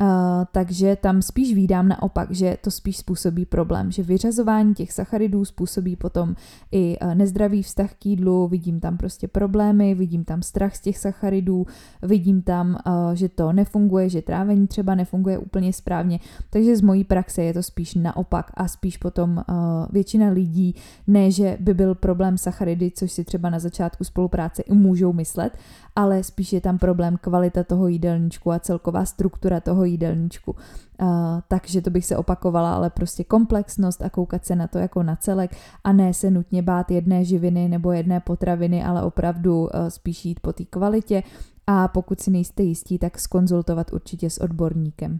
Uh, 0.00 0.06
takže 0.52 0.96
tam 0.96 1.22
spíš 1.22 1.54
výdám 1.54 1.88
naopak, 1.88 2.30
že 2.30 2.56
to 2.60 2.70
spíš 2.70 2.96
způsobí 2.96 3.46
problém, 3.46 3.92
že 3.92 4.02
vyřazování 4.02 4.74
těch 4.74 4.92
sacharidů 4.92 5.44
způsobí 5.44 5.96
potom 5.96 6.34
i 6.72 6.98
uh, 6.98 7.14
nezdravý 7.14 7.62
vztah 7.62 7.94
k 7.94 8.06
jídlu, 8.06 8.48
vidím 8.48 8.80
tam 8.80 8.96
prostě 8.96 9.28
problémy, 9.28 9.94
vidím 9.94 10.24
tam 10.24 10.42
strach 10.42 10.76
z 10.76 10.80
těch 10.80 10.98
sacharidů, 10.98 11.66
vidím 12.02 12.42
tam, 12.42 12.78
uh, 12.86 13.12
že 13.12 13.28
to 13.28 13.52
nefunguje, 13.52 14.08
že 14.08 14.22
trávení 14.22 14.66
třeba 14.66 14.94
nefunguje 14.94 15.38
úplně 15.38 15.72
správně, 15.72 16.20
takže 16.50 16.76
z 16.76 16.80
mojí 16.80 17.04
praxe 17.04 17.42
je 17.42 17.54
to 17.54 17.62
spíš 17.62 17.94
naopak 17.94 18.50
a 18.54 18.68
spíš 18.68 18.96
potom 18.96 19.44
většina 19.90 20.28
lidí, 20.28 20.74
ne 21.06 21.30
že 21.30 21.56
by 21.60 21.74
byl 21.74 21.94
problém 21.94 22.38
sacharidy, 22.38 22.90
což 22.90 23.12
si 23.12 23.24
třeba 23.24 23.50
na 23.50 23.58
začátku 23.58 24.04
spolupráce 24.04 24.62
můžou 24.70 25.12
myslet, 25.12 25.58
ale 25.96 26.22
spíš 26.22 26.52
je 26.52 26.60
tam 26.60 26.78
problém 26.78 27.16
kvalita 27.20 27.64
toho 27.64 27.88
jídelníčku 27.88 28.52
a 28.52 28.58
celková 28.58 29.04
struktura 29.04 29.60
toho 29.60 29.83
jídelníčku. 29.84 30.56
Uh, 31.00 31.08
takže 31.48 31.82
to 31.82 31.90
bych 31.90 32.06
se 32.06 32.16
opakovala, 32.16 32.74
ale 32.74 32.90
prostě 32.90 33.24
komplexnost 33.24 34.02
a 34.02 34.10
koukat 34.10 34.46
se 34.46 34.56
na 34.56 34.66
to 34.66 34.78
jako 34.78 35.02
na 35.02 35.16
celek 35.16 35.56
a 35.84 35.92
ne 35.92 36.14
se 36.14 36.30
nutně 36.30 36.62
bát 36.62 36.90
jedné 36.90 37.24
živiny 37.24 37.68
nebo 37.68 37.92
jedné 37.92 38.20
potraviny, 38.20 38.84
ale 38.84 39.02
opravdu 39.02 39.60
uh, 39.60 39.68
spíš 39.88 40.24
jít 40.24 40.40
po 40.40 40.52
té 40.52 40.64
kvalitě 40.64 41.22
a 41.66 41.88
pokud 41.88 42.20
si 42.20 42.30
nejste 42.30 42.62
jistí, 42.62 42.98
tak 42.98 43.18
skonzultovat 43.18 43.92
určitě 43.92 44.30
s 44.30 44.38
odborníkem. 44.38 45.18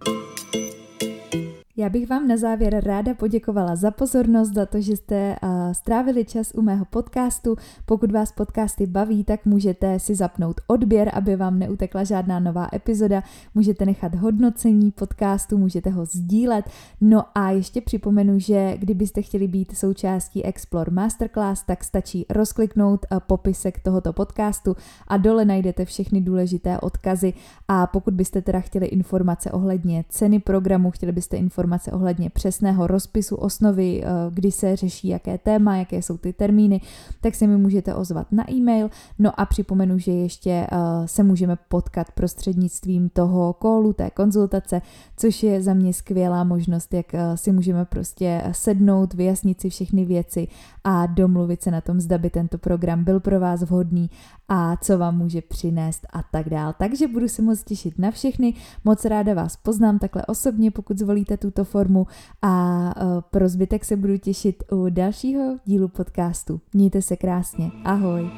Já 1.76 1.88
bych 1.88 2.08
vám 2.08 2.28
na 2.28 2.37
závěr 2.37 2.84
ráda 2.84 3.14
poděkovala 3.14 3.76
za 3.76 3.90
pozornost, 3.90 4.54
za 4.54 4.66
to, 4.66 4.80
že 4.80 4.96
jste 4.96 5.37
uh, 5.42 5.72
strávili 5.72 6.24
čas 6.24 6.52
u 6.54 6.62
mého 6.62 6.84
podcastu. 6.84 7.56
Pokud 7.87 8.12
vás 8.12 8.32
podcasty 8.32 8.87
baví, 8.87 9.24
tak 9.24 9.46
můžete 9.46 9.98
si 9.98 10.14
zapnout 10.14 10.60
odběr, 10.66 11.10
aby 11.14 11.37
vám 11.37 11.58
neutekla 11.58 12.04
žádná 12.04 12.40
nová 12.40 12.68
epizoda. 12.74 13.22
Můžete 13.54 13.87
nechat 13.87 14.14
hodnocení 14.14 14.90
podcastu, 14.90 15.58
můžete 15.58 15.90
ho 15.90 16.04
sdílet. 16.04 16.64
No 17.00 17.24
a 17.34 17.50
ještě 17.50 17.80
připomenu, 17.80 18.38
že 18.38 18.76
kdybyste 18.78 19.22
chtěli 19.22 19.48
být 19.48 19.76
součástí 19.76 20.44
Explore 20.44 20.90
Masterclass, 20.90 21.62
tak 21.62 21.84
stačí 21.84 22.26
rozkliknout 22.30 23.06
uh, 23.10 23.18
popisek 23.20 23.78
tohoto 23.78 24.12
podcastu 24.12 24.76
a 25.08 25.16
dole 25.16 25.44
najdete 25.44 25.84
všechny 25.84 26.20
důležité 26.20 26.80
odkazy. 26.80 27.32
A 27.68 27.87
pokud 27.87 28.14
byste 28.14 28.42
teda 28.42 28.60
chtěli 28.60 28.87
informace 28.87 29.50
ohledně 29.50 30.04
ceny 30.08 30.38
programu, 30.38 30.90
chtěli 30.90 31.12
byste 31.12 31.37
informace 31.37 31.63
informace 31.64 31.92
ohledně 31.92 32.31
přesného 32.31 32.87
rozpisu 32.87 33.37
osnovy, 33.37 34.03
eh, 34.05 34.09
kdy 34.31 34.53
se 34.53 34.77
řeší 34.77 35.09
jaké 35.09 35.38
téma, 35.38 35.77
jaké 35.77 36.03
jsou 36.03 36.16
ty 36.16 36.33
termíny, 36.33 36.81
tak 37.20 37.35
se 37.35 37.46
mi 37.46 37.57
můžete 37.57 37.94
ozvat 37.94 38.33
na 38.33 38.50
e-mail. 38.50 38.90
No 39.18 39.40
a 39.40 39.46
připomenu, 39.46 39.98
že 39.98 40.12
ještě 40.12 40.50
eh, 40.50 40.68
se 41.07 41.22
můžeme 41.22 41.57
potkat 41.68 42.12
prostřednictvím 42.12 43.09
toho 43.09 43.53
kólu, 43.53 43.92
té 43.92 44.11
konzultace, 44.11 44.83
což 45.16 45.42
je 45.42 45.62
za 45.62 45.74
mě 45.74 45.92
skvělá 45.92 46.44
možnost, 46.44 46.94
jak 46.94 47.14
eh, 47.14 47.37
si 47.37 47.53
můžeme 47.53 47.85
prostě 47.85 48.42
sednout, 48.53 49.14
vyjasnit 49.14 49.61
si 49.61 49.70
všechny 49.70 50.05
věci 50.05 50.48
a 50.85 51.07
domluvit 51.07 51.62
se 51.62 51.70
na 51.70 51.81
tom, 51.81 52.00
zda 52.00 52.18
by 52.18 52.31
tento 52.31 52.59
program 52.59 53.05
byl 53.05 53.20
pro 53.20 53.40
vás 53.40 53.62
vhodný 53.62 54.11
a 54.48 54.77
co 54.77 54.98
vám 54.98 55.16
může 55.16 55.42
přinést 55.42 56.07
a 56.12 56.22
tak 56.22 56.48
dál. 56.48 56.74
Takže 56.79 57.09
budu 57.09 57.29
se 57.29 57.42
moc 57.42 57.64
těšit 57.64 57.98
na 57.98 58.11
všechny, 58.11 58.55
moc 58.85 59.05
ráda 59.05 59.35
vás 59.35 59.57
poznám 59.57 59.98
takhle 59.98 60.27
osobně, 60.27 60.70
pokud 60.70 60.98
zvolíte 60.98 61.37
tuto 61.54 61.64
formu 61.64 62.06
a 62.42 62.94
e, 62.96 63.22
pro 63.30 63.48
zbytek 63.48 63.84
se 63.84 63.96
budu 63.96 64.18
těšit 64.18 64.62
u 64.72 64.88
dalšího 64.88 65.56
dílu 65.64 65.88
podcastu. 65.88 66.60
Mějte 66.72 67.02
se 67.02 67.16
krásně, 67.16 67.70
ahoj! 67.84 68.30